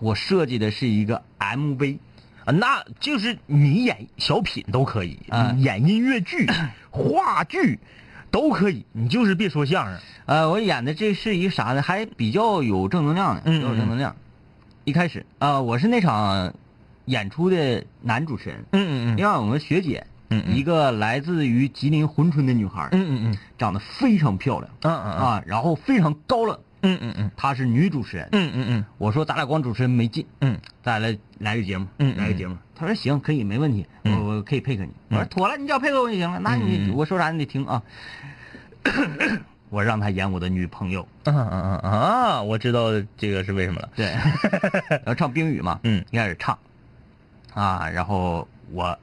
[0.00, 1.98] 我设计的是一个 MV，
[2.44, 6.46] 啊，那就是你演小品都可以，啊演音乐剧、
[6.90, 7.78] 话剧
[8.30, 9.98] 都可以，你就是别说相声。
[10.26, 11.82] 呃，我演的这是一个啥呢？
[11.82, 14.14] 还比较有正能量的，嗯比较有正能量。
[14.84, 16.52] 一开始啊、我是那场
[17.06, 20.56] 演出的男主持人，嗯嗯另外我们学姐，嗯嗯。
[20.56, 23.38] 一个来自于吉林珲春的女孩，嗯嗯嗯。
[23.58, 25.12] 长得非常漂亮、嗯嗯。
[25.12, 28.28] 啊，然后非常高冷，嗯嗯嗯，她是女主持人。
[28.32, 28.84] 嗯嗯嗯。
[28.98, 32.56] 我说咱俩光主持人没劲，嗯，咱俩来来个节目，嗯嗯来个节目。
[32.74, 34.24] 他说行，可以，没问题，我嗯。
[34.26, 34.92] 我可以配合你。
[35.10, 36.38] 我说妥了，你只要配合我就行了。
[36.40, 37.82] 那你我说啥你得听啊。
[39.70, 42.88] 我让他演我的女朋友，嗯嗯嗯嗯啊，我知道
[43.18, 43.90] 这个是为什么了。
[43.94, 44.14] 对，
[45.04, 46.02] 要唱冰雨嘛，嗯。
[46.10, 46.58] 一开始唱，
[47.52, 48.98] 啊，然后我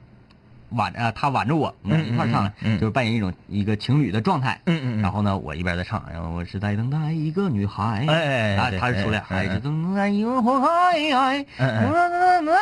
[0.70, 4.60] 挽着、啊、他挽着我，我们一块儿唱了，嗯嗯嗯就是扮演一种一个情侣的状态。
[4.66, 9.22] 嗯嗯嗯然后呢，我一边在唱，然后我是在等待一个女孩，哎哎哎啊，对他是出来，
[9.60, 10.98] 等待一个花海，
[11.58, 12.58] 嗯嗯嗯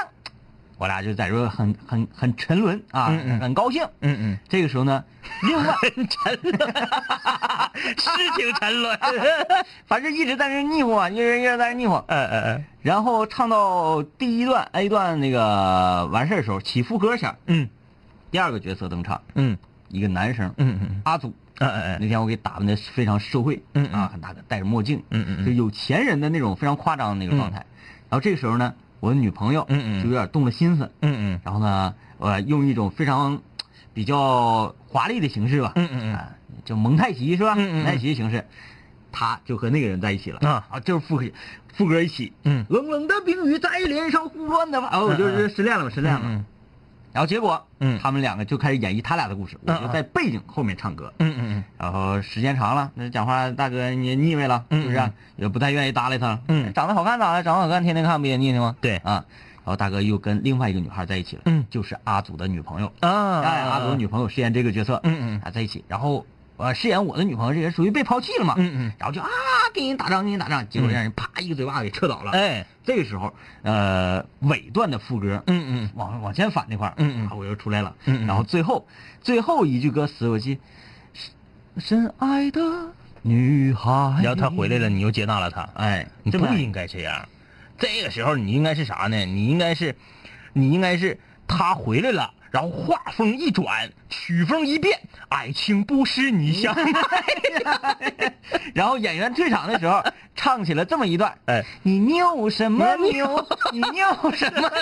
[0.79, 3.83] 我俩就在这很很很沉沦啊，嗯嗯很高兴。
[4.01, 5.01] 嗯嗯，这个时候呢，
[5.43, 5.73] 另外
[6.09, 6.53] 沉沦，
[7.97, 8.99] 是挺沉沦。
[9.85, 11.93] 反正一直在那腻乎啊，一直一直在那腻乎。
[12.07, 17.69] 哎哎哎，然后唱到第一段 A 段那个完事儿的时候，起副歌前，嗯
[18.33, 19.55] 第二个角色登场，嗯。
[19.89, 21.31] 一个男生，嗯嗯阿祖。
[21.59, 24.01] 哎哎那天我给打扮的非常社会，嗯嗯。
[24.01, 25.45] 啊，很大个，戴着墨镜，嗯嗯嗯。
[25.45, 27.57] 就有钱人的那种非常夸张的那个状态。
[28.09, 31.41] 然后这个时候呢，我的女朋友，嗯嗯就有点动了心思，嗯嗯。
[31.43, 33.39] 然后呢，我用一种非常
[33.93, 36.15] 比较华丽的形式吧，嗯嗯嗯。
[36.15, 36.29] 啊，
[36.65, 37.53] 就蒙太奇是吧？
[37.53, 38.43] 蒙太奇形式，
[39.11, 40.39] 他就和那个人在一起了。
[40.39, 40.65] 啊。
[40.71, 41.25] 啊，就是副歌
[41.75, 42.65] 副歌一起，嗯。
[42.67, 46.43] 冷冷的冰雨在脸上胡乱的，啊，我就是失恋了，嘛失恋了。
[47.13, 51.13] 嗯然后结果，嗯他们两个就开始演绎他俩的故事，我嗯就在背景后面唱歌。
[51.19, 55.11] 嗯嗯嗯然后时间长了，那讲话大哥你也腻味了，嗯是不是啊？
[55.37, 56.39] 也不太愿意搭理他了。
[56.47, 57.43] 嗯长得好看咋的？
[57.43, 58.75] 长得好看天天看不也腻的吗？
[58.81, 59.23] 对啊。
[59.65, 62.91] 然后大哥又跟另外一个女孩在一起了，嗯就是阿祖的女朋友。
[62.99, 65.85] 啊，哎，阿祖的女朋友饰演这个角色，嗯嗯啊，在一起。
[65.87, 66.25] 然后
[66.57, 68.93] 呃，饰演我的女朋友这个人属于被抛弃了嘛，嗯嗯。
[68.99, 69.27] 然后就啊
[69.73, 72.31] 给人打仗，给人打仗，结果让人啪一个嘴巴给撤倒了。
[72.31, 73.33] 哎，这个时候，
[73.63, 75.89] 呃，尾段的副歌，嗯嗯。
[75.95, 77.27] 往往前反那块儿，嗯嗯。
[77.27, 78.87] 啊我又出来了，嗯嗯然后最后
[79.21, 80.59] 最后一句歌词我记，
[81.77, 82.61] 深爱的
[83.23, 87.27] 女孩，然后他回来了，你又接纳了他，哎，你不应该这样。
[87.79, 89.25] 这个时候你应该是啥呢？
[89.25, 89.95] 你应该是，
[90.53, 94.99] 你应该是他回来了，然后画风一转，曲风一变，
[95.29, 96.93] 爱情不是你想买
[97.63, 98.33] 的。
[98.75, 100.03] 然后演员退场的时候
[100.35, 103.43] 唱起了这么一段，哎，你扭什么扭？
[103.71, 104.77] 你扭什么扭？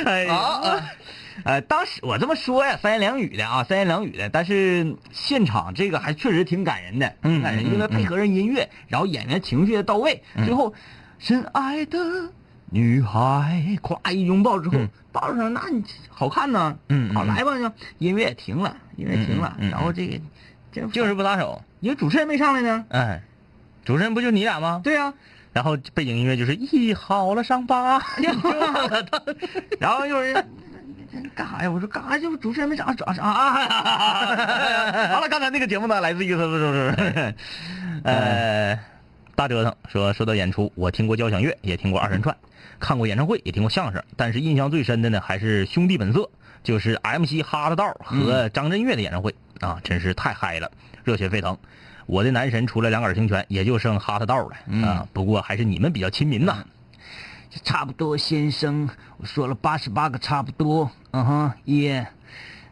[0.10, 0.82] 哎呀，呃
[1.44, 10.72] 呃，当时我这么说呀，三言两语的啊，三言两语的，但是现场这个还确实挺感人的，嗯挺感人，嗯因为配合上音乐，然后演员情绪也到位，最后，
[11.18, 11.98] 深爱的
[12.70, 20.20] 女孩，咵一拥抱之后嗯，抱上，那你好看呢，嗯嗯好来吧，就音乐停了，音乐停了然后这个，
[20.72, 21.62] 这就是不搭手。
[21.80, 23.22] 因为主持人没上来呢，哎，
[23.84, 24.80] 主持人不就你俩吗？
[24.82, 25.12] 对呀，
[25.52, 28.02] 然后背景音乐就是医好了伤疤。
[29.78, 30.34] 然后有人。
[31.34, 31.70] 干啥呀？
[31.70, 32.18] 我说干啥？
[32.18, 35.08] 就是主持人没上，啊啊啊！
[35.16, 36.58] 好了，刚才那个节目呢，来自于是不是？
[36.58, 37.34] 是不是？
[38.04, 38.78] 呃，
[39.36, 42.34] 大折腾说说到演出，我听过交响乐，也听过二人转，
[42.80, 46.30] 看过演唱会，也听过相声，但是印象最深的呢，还是兄弟本色，
[46.64, 50.72] 就是 MC 哈的道和张震岳的演唱会、啊，真是太嗨了，
[51.04, 51.58] 热血沸腾。
[52.06, 54.56] 我的男神除了两杆清泉，也就剩哈特道了、
[54.86, 55.06] 啊。
[55.12, 56.64] 不过还是你们比较亲民呐。
[57.62, 60.90] 差不多，先生，我说了八十八个差不多。
[61.10, 62.06] 嗯哼，耶。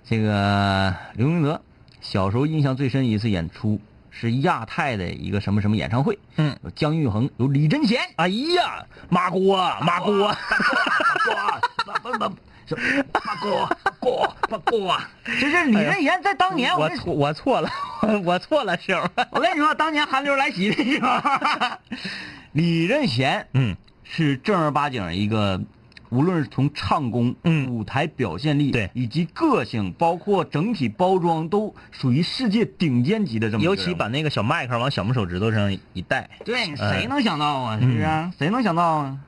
[0.07, 1.61] 这个刘明德
[2.01, 3.81] 小时候印象最深一次演出
[4.19, 10.33] 是亚太的一个什么什么演唱会，嗯，有姜育恒，有李贞贤，哎呀，马锅马锅，
[11.85, 12.37] 八不不不，
[13.13, 14.97] 八哥八哥八哥，
[15.41, 17.69] 就是李贞贤在当年我跟错我错了，
[18.25, 19.09] 我错了，师傅。
[19.33, 21.21] 我跟你说，当年韩流来袭的时候，
[22.53, 23.77] 李贞贤嗯。
[24.07, 25.61] 是正儿八经一个，
[26.15, 33.65] 无论是从唱功、嗯舞台表现力，对以及个性，包括整体包装，都属于世界顶尖级的这么。
[33.65, 37.81] 尤其把那个小麦克往小拇手指头上一戴，对，谁能想到啊？
[37.81, 38.33] 是不是啊？
[38.39, 39.19] 谁能想到啊？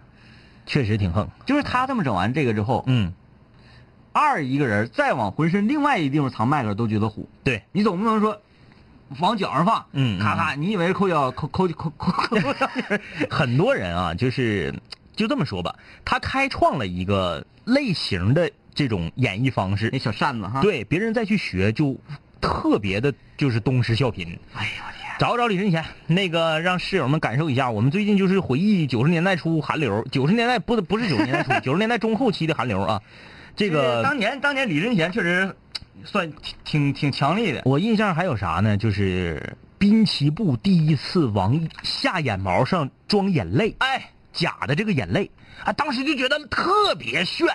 [0.64, 1.28] 确实挺横。
[1.45, 3.12] 就是他这么整完这个之后，嗯，
[4.12, 7.28] 二一个人再往浑身另外一地方藏麦克都觉得虎。
[7.43, 8.41] 对，你总不能说
[9.20, 12.68] 往脚上放，嗯嗯咔咔，你以为是抠脚抠抠抠抠抠脚？
[13.28, 14.74] 很多人啊，就是
[15.17, 21.97] 就这么说吧，他开创了一个类型的这种演绎方式那，小扇子哈，，对别人再去学就
[22.41, 24.39] 特别的，就是东施效颦。
[24.55, 27.71] 哎呦我天，找找李贞贤，那个让室友们感受一下。
[27.71, 33.03] 我们最近就是回忆九十年代初韩流，九十年代不不是九十年代初，九十年代中后期的韩流啊。
[33.57, 35.57] 这个当年当年李贞贤确实
[36.05, 37.62] 算挺挺挺强力的。
[37.64, 38.77] 我印象还有啥呢？
[38.77, 45.32] 就是滨崎步第一次往下眼毛上装眼泪，哎，假的这个眼泪
[45.64, 47.49] 啊，当时就觉得特别炫。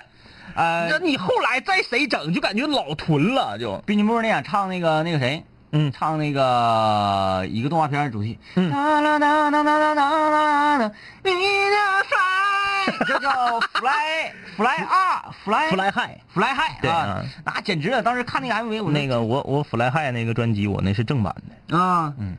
[0.54, 10.92] 呃，你后来再谁整，就感觉老囤了，就滨崎步那演唱那个那个谁，嗯唱那个一个动画片的主题，嗯哒啦哒哒哒哒哒哒哒，
[11.24, 11.76] 你的
[12.10, 18.02] fly，这叫 fly fly 啊 fly Fly High fly high 啊对啊，那简直了！
[18.02, 21.34] 当时看那个 MV，我那个我我 Fly High 那个专辑，我那是正版
[21.68, 22.36] 的，啊，嗯，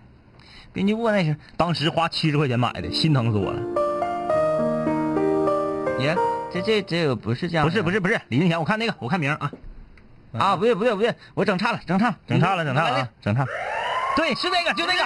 [0.72, 3.83] 编辑部那是当时花七十块钱买的，心疼死我了。
[6.04, 6.16] 耶，
[6.52, 9.52] 这这这个不是这样，不是不是不是，李俊贤，我看那个，我看名啊，
[10.38, 13.46] 啊，不对不对不对，我整差了整差了整差了整差了啊，整差。
[14.16, 15.04] 对，是那个，就那个，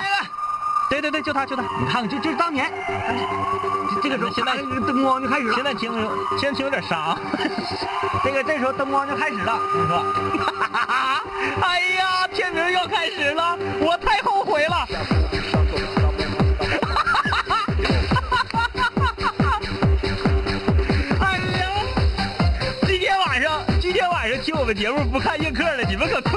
[0.89, 1.61] 对对对，就他就他。
[1.61, 2.71] 你看看，就就是当年，
[4.01, 7.17] 这这个时候现在灯光就开始了，现在听有，现在听有点沙。
[8.23, 10.03] 这个这时候灯光就开始了，你说，
[11.61, 14.16] 哎呀，片名要开始了，我太
[25.97, 26.36] 你们可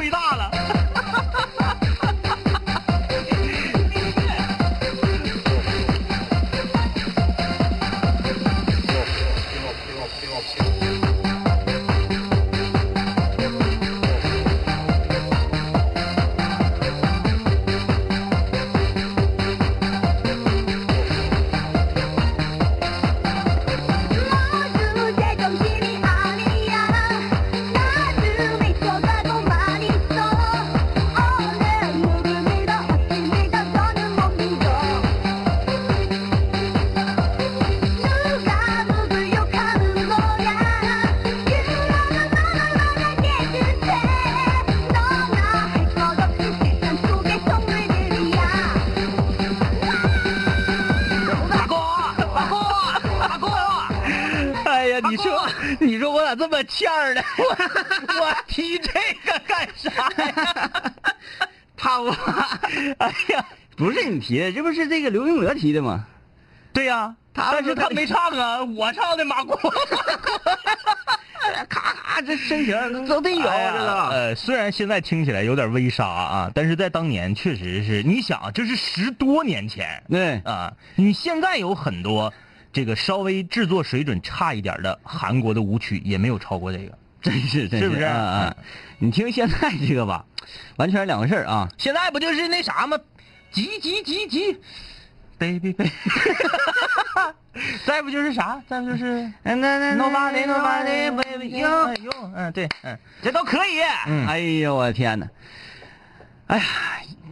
[56.81, 57.25] 我咋这么欠儿的？
[57.39, 57.45] 我
[58.25, 58.91] 我提这
[59.25, 60.93] 个干啥呀？
[61.77, 62.11] 他我，
[62.99, 63.45] 哎呀，
[63.77, 66.07] 不是你提的，这不是这个刘云德提的吗？
[66.73, 69.57] 对呀、他但是他没唱啊，我唱的马褂。
[71.69, 74.09] 咔咔，这深情都得有哎这个。
[74.11, 82.33] 呃，虽然现在听起来有点微沙啊，但是在当年确实是，你想，这是十多年前对，啊，你现在有很多
[82.73, 86.97] 这个稍微制作水准差一点的韩国的舞曲，也没有超过这个。
[87.23, 88.57] 真是真是不是啊啊！
[88.99, 90.25] 你听现在这个吧，
[90.77, 91.69] 完全是两回事儿啊。
[91.77, 92.99] 现在不就是那啥吗？
[93.51, 94.59] 急急急急
[95.37, 95.91] ，baby baby，
[97.85, 98.63] 再不就是啥？
[98.67, 103.81] 再不就是那那 nobody nobody baby 用用，嗯对，嗯这都可以。
[104.07, 105.29] 嗯哎呦我天哪！
[106.47, 106.65] 哎呀，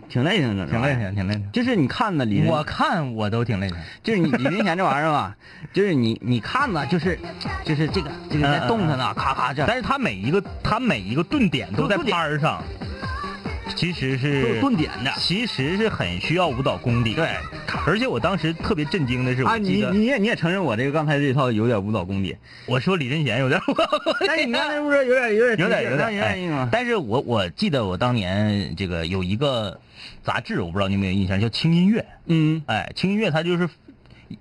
[0.09, 1.43] 挺累挺的，挺累挺挺累的。
[1.53, 3.77] 就是你看呢，李我看我都挺累的。
[4.03, 5.37] 就是你李云贤这玩意儿吧，
[5.73, 7.19] 就是你你看呢，就是
[7.65, 12.63] 就是这个这个在动弹呢，咔咔这，但是他每一个他每一个顿点都在拍儿上，
[13.75, 17.15] 其实都是有顿点的其实是很需要舞蹈功底。
[17.15, 17.37] 对，
[17.87, 23.61] 而且我当时特别震惊的是，啊，我记得你你也你也承认我这个刚才这套有点舞蹈功底，我说李贞贤有点
[24.27, 26.69] 但是你刚才不是有点有点有点有点有点硬吗？
[26.71, 29.81] 但是我我记得我当年这个有一个
[30.23, 32.01] 杂志，我不知道你有没有印象，叫《轻音乐》。
[32.27, 33.69] 嗯哎，轻音乐它就是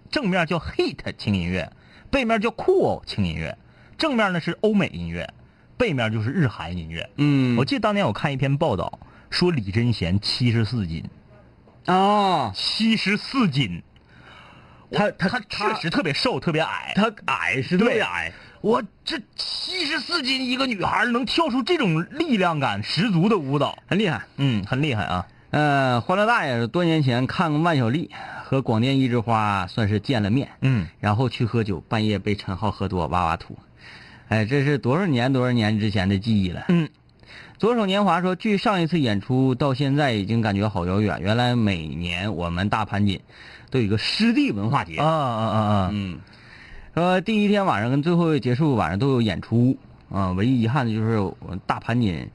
[0.09, 1.71] 正面叫 hit 轻音乐，
[2.09, 3.57] 背面叫 cool 轻音乐。
[3.97, 5.27] 正面呢是欧美音乐，
[5.75, 7.09] 背面就是日韩音乐。
[7.15, 8.99] 嗯，我记得当年我看一篇报道，
[9.29, 11.03] 说李贞贤七十四斤，
[11.85, 13.83] 啊，七十四斤。
[14.89, 15.39] 他他他
[15.73, 16.93] 确实特别瘦，特别矮。
[16.95, 24.23] 他矮是对特别矮，我这七十四斤一个女孩能跳出这种力量感十足的舞蹈，很厉害。
[24.37, 25.27] 嗯，很厉害啊。
[25.49, 28.11] 呃，欢乐大爷多年前看过万晓利
[28.45, 33.57] 和广电一枝花算是见了面，嗯，然后去喝酒，半夜被陈浩喝多哇哇吐。
[34.29, 36.63] 哎，这是多少年多少年之前的记忆了。
[36.69, 36.87] 嗯，
[37.59, 41.17] 左手年华说，距上一次演出到现在已经感觉好遥远。
[41.21, 43.19] 原来每年我们大盘锦
[43.71, 44.97] 都有一个湿地文化节。
[44.97, 45.89] 啊啊啊啊！
[45.91, 46.19] 嗯，
[46.93, 49.75] 说第一天晚上跟最后结束晚上都有演出
[50.11, 52.29] 啊，唯一遗憾的就是我们大盘锦，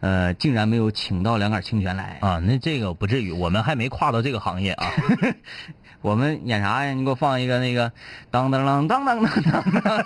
[0.00, 2.18] 呃，竟然没有请到两杆清泉来。
[2.20, 4.90] 啊，那这个不至于，我们还没跨到这个行业啊。
[6.02, 6.92] 我们演啥呀？
[6.92, 7.90] 你给我放一个那个
[8.30, 9.32] 当当当当当当
[9.80, 10.04] 当，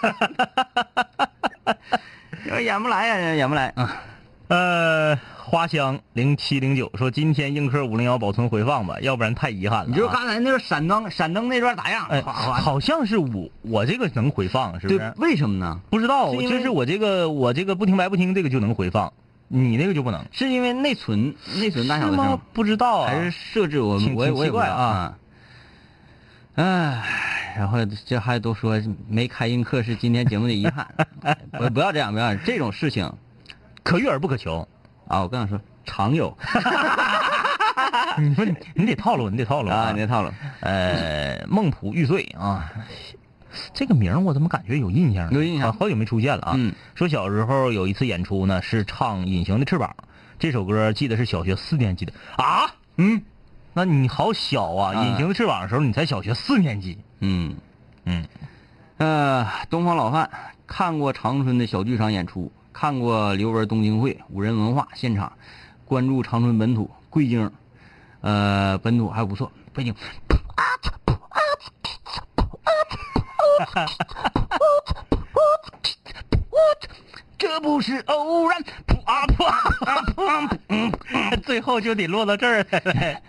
[2.46, 4.02] 这演不来呀，演不来啊。
[4.50, 9.86] 呃，花香零七零九说今天映客五零幺保存回放吧，要不然太遗憾了、啊。
[9.88, 12.04] 你就刚才那个闪灯，闪灯那段咋样？
[12.10, 15.14] 哎，好像是我我这个能回放，是不是，？
[15.18, 15.80] 为什么呢？
[15.88, 19.12] 不知道，是就是我这个我这个不听白不听这个就能回放，
[19.46, 20.20] 你那个就不能。
[20.32, 22.40] 是因为内存内存大小的声，？
[22.52, 23.06] 不知道啊。
[23.06, 25.18] 还是设置我挺挺我也我也不知道奇怪啊啊。
[26.56, 30.88] 唉，然后这还都说没开映客是今天节目的遗憾，
[31.56, 33.08] 不不要这样，不要这样这种事情
[33.90, 34.66] 可遇而不可求。
[35.08, 35.22] 啊！
[35.22, 36.32] 我刚想说，常有
[38.16, 40.30] 你说你你得套路，你得套路啊，你得套路
[40.60, 42.70] 呃，孟璞玉碎啊，
[43.74, 45.32] 这个名儿我怎么感觉有印象呢？
[45.32, 46.52] 有印象啊好久没出现了啊。
[46.54, 49.96] 嗯说小时候有一次演出呢，是唱《隐形的翅膀》
[50.38, 52.70] 这首歌，记得是小学四年级的啊。
[52.96, 53.22] 嗯
[53.72, 54.94] 那你好小啊！
[54.94, 56.98] 啊隐形的翅膀》的时候，你才小学四年级。
[57.18, 57.56] 嗯
[58.04, 58.24] 嗯，
[58.98, 60.30] 呃，东方老范
[60.68, 65.32] 看过长春的小剧场演出，看过刘文东京会五人文化现场，
[65.84, 67.50] 关注长春本土贵京，
[68.20, 69.94] 呃，本土还不错，北京。
[77.36, 78.62] 这不是偶然，
[79.04, 79.50] 啊啊
[80.24, 80.92] 啊嗯
[81.42, 83.20] 最后就得落到这儿来了。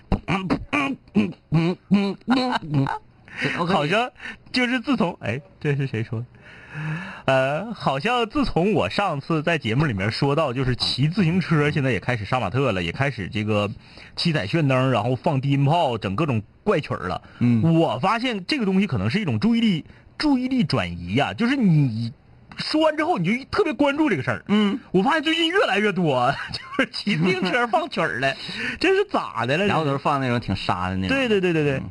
[3.67, 4.11] 好像
[4.51, 6.25] 就是自从哎，这是谁说的？
[7.25, 13.69] 呃，好像自从我上次在节目里面说到，就是骑自行车现在也开始杀马特了，也开始这个
[14.15, 17.21] 七彩炫灯，然后放低音炮，整各种怪曲儿了。
[17.39, 19.85] 嗯我发现这个东西可能是一种注意力
[20.17, 22.13] 注意力转移呀、就是你
[22.57, 24.45] 说完之后你就特别关注这个事儿。
[24.47, 28.33] 嗯，我发现最近越来越多，就是骑自行车放曲儿了，
[28.79, 29.65] 这是咋的了？
[29.65, 31.17] 然后都是放那种挺沙的那种。
[31.17, 31.81] 对对对对对，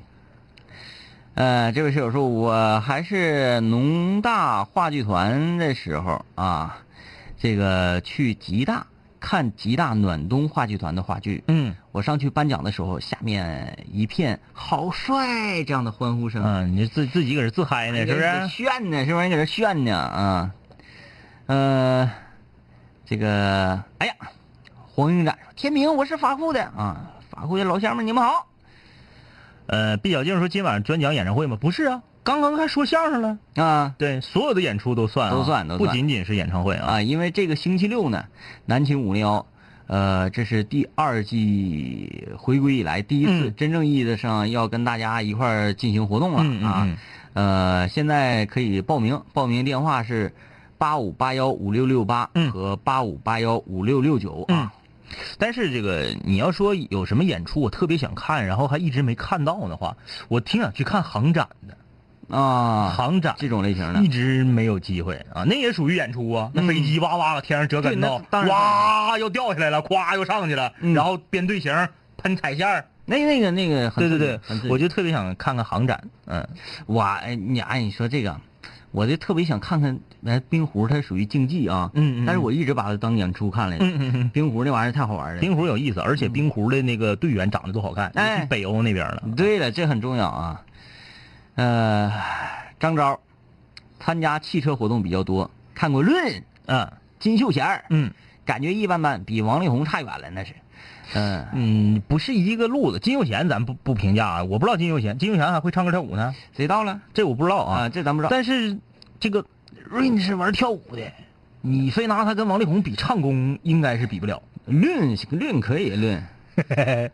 [1.34, 6.78] 呃，这位室友说，我还是农大话剧团的时候啊，
[7.38, 8.86] 这个去吉大
[9.20, 11.42] 看吉大暖冬话剧团的话剧。
[11.46, 16.42] 嗯我上去颁奖的时候，下面一片“好帅”这样的欢呼声。
[16.44, 18.48] 嗯，你自自己搁这自嗨呢，是不是？
[18.48, 19.04] 炫呢？
[19.06, 19.28] 是不是？
[19.28, 19.96] 你搁这炫呢？
[19.96, 20.50] 啊，
[21.46, 22.10] 呃，
[23.06, 24.14] 这个，哎呀，
[24.88, 28.49] 黄英展说：“天明，我是法库的啊，法库的老乡们，你们好。
[29.70, 31.56] 呃，毕小静说今晚上专讲演唱会吗？
[31.60, 33.38] 不是啊，刚刚还说相声了。
[33.54, 36.94] 啊对，所有的演出都算、啊，都算都算不仅仅是演唱会啊。
[36.94, 38.24] 啊，因为这个星期六呢，
[38.66, 39.46] 南秦五零幺，
[39.86, 46.96] 呃，这是第二季回归以来第一次嗯真正意义的上要跟大家一块儿进行活动了、啊嗯。
[47.34, 50.34] 呃，现在可以报名，报名电话是
[50.78, 54.72] 八五八幺五六六八嗯和八五八幺五六六九嗯啊。
[55.38, 59.96] 但是这个你要说有什么演出我特别想看，然后还一直没看到的话，
[60.28, 61.76] 我挺想去看航展的。
[62.36, 66.48] 啊，航展这种类型的一直没有机会啊，那也属于演出啊。
[66.54, 71.74] 那嗯飞机哇哇往天上折跟头哇又掉下来了，咵又上去了，嗯然后编队形
[72.16, 74.38] 喷彩线儿那那个那个对对对
[74.70, 76.00] 我就特别想看看航展。
[76.26, 76.46] 嗯，
[76.86, 78.40] 我哎你哎你说这个，
[78.92, 83.84] 我就特别想看看，哎，冰壶它属于竞技啊，嗯嗯但是我一直把它当演出看来的。
[83.84, 85.40] 嗯嗯嗯冰壶那玩意儿太好玩了。
[85.40, 88.12] 冰壶有意思，而且冰壶的那个队员长得都好看，
[88.48, 89.22] 北欧那边了。
[89.36, 90.62] 对了，这很重要啊。
[91.54, 92.12] 呃，
[92.78, 93.20] 张昭
[93.98, 98.10] 参加汽车活动比较多，看过论嗯金秀贤，嗯
[98.44, 100.54] 感觉一般般，比王力宏差远了，那是。
[101.14, 102.98] 嗯、嗯，不是一个路子。
[102.98, 107.80] 金秀贤咱不不评价啊，我不知道金秀贤，金秀贤还会唱歌跳舞呢，谁到了这我不知道啊。
[107.82, 107.88] 啊？
[107.88, 108.28] 这咱不知道。
[108.30, 108.78] 但是
[109.18, 109.44] 这个
[109.90, 111.02] Rain 是玩跳舞的，
[111.60, 114.42] 你非拿他跟王力宏比唱功，应该是比不了。
[114.66, 116.22] 论论可以论，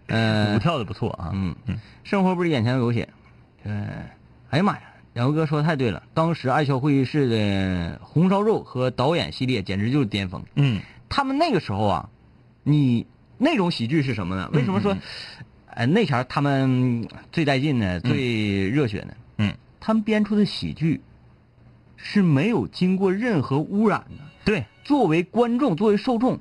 [0.09, 1.31] 呃 舞，跳的不错啊。
[1.33, 3.09] 嗯嗯，生活不是眼前有血。
[3.65, 3.89] 嗯，
[4.51, 4.83] 哎呀妈呀，
[5.15, 10.45] 两位哥说的太对了，当时爱笑会议室的红烧肉和导演系列简直就是巅峰。
[10.55, 12.09] 嗯他们那个时候啊，
[12.63, 13.07] 你
[13.39, 14.51] 那种喜剧是什么呢？
[14.53, 14.97] 为什么说，
[15.67, 19.15] 呃，那前儿他们最带劲呢，最热血呢？
[19.39, 21.01] 嗯，他们编出的喜剧
[21.97, 24.25] 是没有经过任何污染的。
[24.45, 26.39] 对，作为观众，作为受众，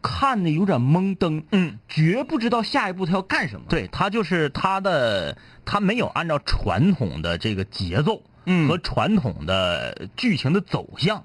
[0.00, 11.24] 看的有点懵登，嗯，绝不知道下一步他要干什么。，对他就是他的，他没有按照传统的这个节奏嗯和传统的剧情的走向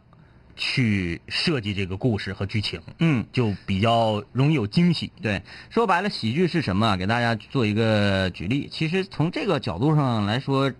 [0.58, 5.12] 去设计这个故事和剧情，嗯，就比较容易有惊喜。
[5.22, 6.98] 对，说白了，喜剧是什么？
[6.98, 8.68] 给大家做一个举例。
[8.70, 10.74] 其实从这个角度上来说，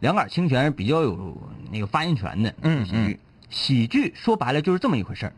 [0.00, 1.36] 两杆清泉是比较有
[1.72, 2.54] 那个发言权的。
[2.62, 3.20] 嗯喜剧，
[3.50, 5.32] 喜剧说白了就是这么一回事儿，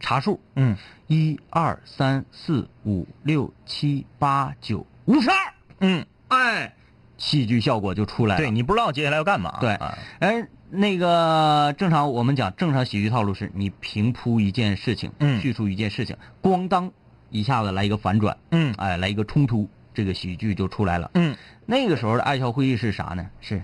[0.00, 0.74] 查数，嗯
[1.06, 5.36] 一二三四五六七八九五十二，
[5.80, 6.74] 嗯，哎，
[7.18, 8.40] 喜剧效果就出来了。
[8.40, 9.58] 对你不知道接下来要干嘛。
[9.60, 16.90] 对啊而那个正常我们讲正常喜剧套路是你平铺一件事情，嗯叙述一件事情，咣当
[17.30, 21.10] 一下子来一个反转，嗯哎，来一个冲突，这个喜剧就出来了。
[21.14, 23.26] 嗯那个时候的爱笑会议是啥呢？
[23.40, 23.62] 是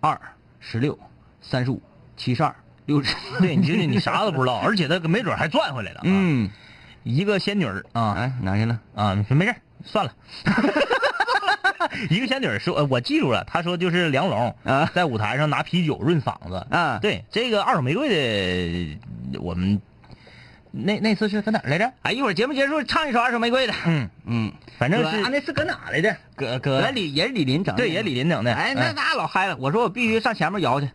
[0.00, 0.20] 二
[0.60, 0.98] 十六、
[1.40, 1.82] 三十五、
[2.16, 2.54] 七十二、
[2.86, 3.14] 六十。
[3.40, 5.98] 对，你这你啥都不知道，而且他没准还赚回来了。
[5.98, 6.48] 啊，嗯，
[7.02, 8.80] 一个仙女儿啊哎，哪去了？
[8.94, 9.54] 啊，没事
[9.84, 10.12] 算了。
[12.10, 16.66] 一个仙女儿说，呃我记住了，她说就是梁龙啊在舞台上拿啤酒润嗓子。
[16.70, 18.08] 啊，，对，这个二手玫瑰
[19.32, 19.80] 的，我们
[20.70, 21.92] 那那次是搁哪儿来着？
[22.02, 23.72] 哎，一会儿节目结束唱一首《二手玫瑰》的。
[23.86, 26.16] 嗯嗯，反正是啊，那是搁哪来的？
[26.36, 27.82] 搁搁搁李也是李林整的。
[27.82, 28.54] 对，也李林整的。
[28.54, 29.56] 哎，那那老嗨了！
[29.58, 30.88] 我说我必须上前面摇去。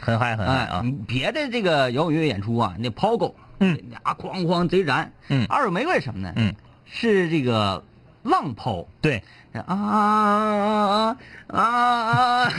[0.00, 0.84] 很嗨很嗨哎啊！
[1.06, 5.12] 别的这个摇滚乐演出啊，那抛狗，嗯，啊哐哐贼燃。
[5.28, 6.32] 嗯二手玫瑰什么呢？
[6.34, 6.52] 嗯，
[6.90, 7.84] 是这个
[8.24, 8.84] 浪抛。
[9.00, 9.22] 对，
[9.60, 11.16] 啊啊
[11.48, 12.50] 啊啊！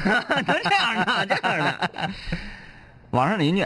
[0.43, 2.09] 都这样的，这样的。
[3.11, 3.65] 网上邻居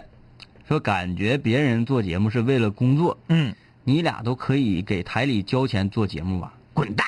[0.67, 3.53] 说，感觉别人做节目是为了工作，嗯，
[3.83, 6.53] 你俩都可以给台里交钱做节目吧？
[6.73, 7.05] 滚蛋！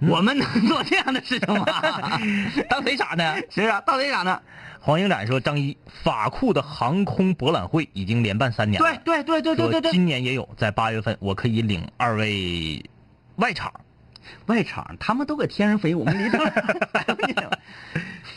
[0.00, 1.64] 我们能做这样的事情吗？
[2.68, 3.36] 当谁傻呢？
[3.50, 4.40] 是啊，到底咋呢？
[4.80, 8.98] 黄英展说，张一法库的航空博览会已经连办三年了。
[9.04, 9.92] 对对对对对对说对。
[9.92, 12.84] 今年也有，在八月份，我可以领二位
[13.36, 13.72] 外场。
[14.46, 17.58] 外场他们都搁天上飞，我们离这儿。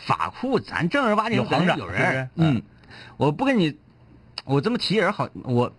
[0.06, 2.62] 法库咱正儿八经有行长有人，嗯，
[3.16, 3.76] 我不跟你，
[4.44, 5.72] 我这么提人好，我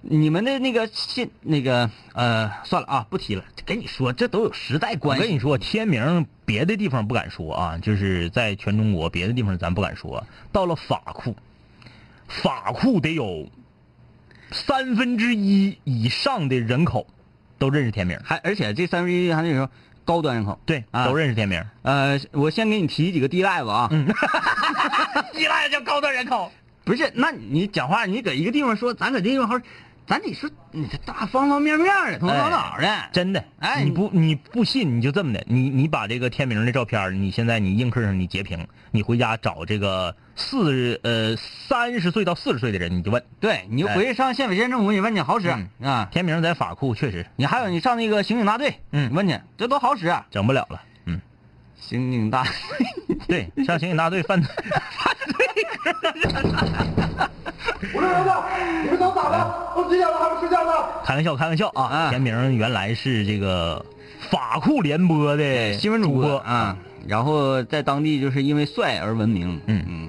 [0.00, 3.44] 你们的那个信那个呃，算了啊，不提了。
[3.66, 5.22] 跟你说，这都有时代我关系。
[5.22, 11.36] 我跟你说，天明别的地方不敢说啊，就是在全中国别的地方咱不敢说，到了法库，
[12.26, 13.50] 法库得有
[14.50, 17.06] 三分之一以上的人口
[17.64, 19.68] 都认识天明，还而且这三分之一还那什么
[20.04, 21.06] 高端人口，对，啊。
[21.06, 21.64] 都认识天明。
[21.82, 24.06] 呃，我先给你提几个地 live 啊，嗯。
[25.34, 26.52] 依赖叫高端人口。
[26.84, 29.58] 不是，那你讲话你搁一个地方说，咱搁这地方好，
[30.06, 45.48] 咱得说你这大方方面面的，头头脑脑的，真的，哎你不你不信，你就这么的，你你把这个天明的照片，你现在你映客上你截屏，你回家找这个四呃三十岁到四十岁的人，你就问对，你就回去上县委县政府，你问去好使
[45.80, 46.08] 嗯啊。
[46.12, 50.08] 天明在法库确实你还有你上那个刑警大队，嗯问去，这都好使。
[50.08, 50.93] 啊整不了了，嗯，
[51.88, 52.52] 刑警大队，
[53.54, 54.50] 对，上刑警大队犯罪。
[57.92, 58.30] 我说儿子，
[58.84, 59.72] 你们都咋了？
[59.76, 60.72] 都几点了还不睡觉呢？
[61.04, 63.84] 开玩笑开玩笑啊，啊天明原来是这个
[64.30, 66.76] 法库联播的新闻主主播啊，
[67.06, 69.60] 然后在当地就是因为帅而闻名。
[69.66, 70.08] 嗯嗯，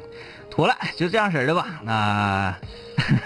[0.49, 1.67] 妥了，就这样式儿的吧。
[1.83, 2.55] 那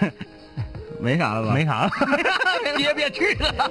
[1.00, 1.54] 没啥了吧？
[1.54, 1.90] 没啥了。
[2.76, 3.70] 别别去了。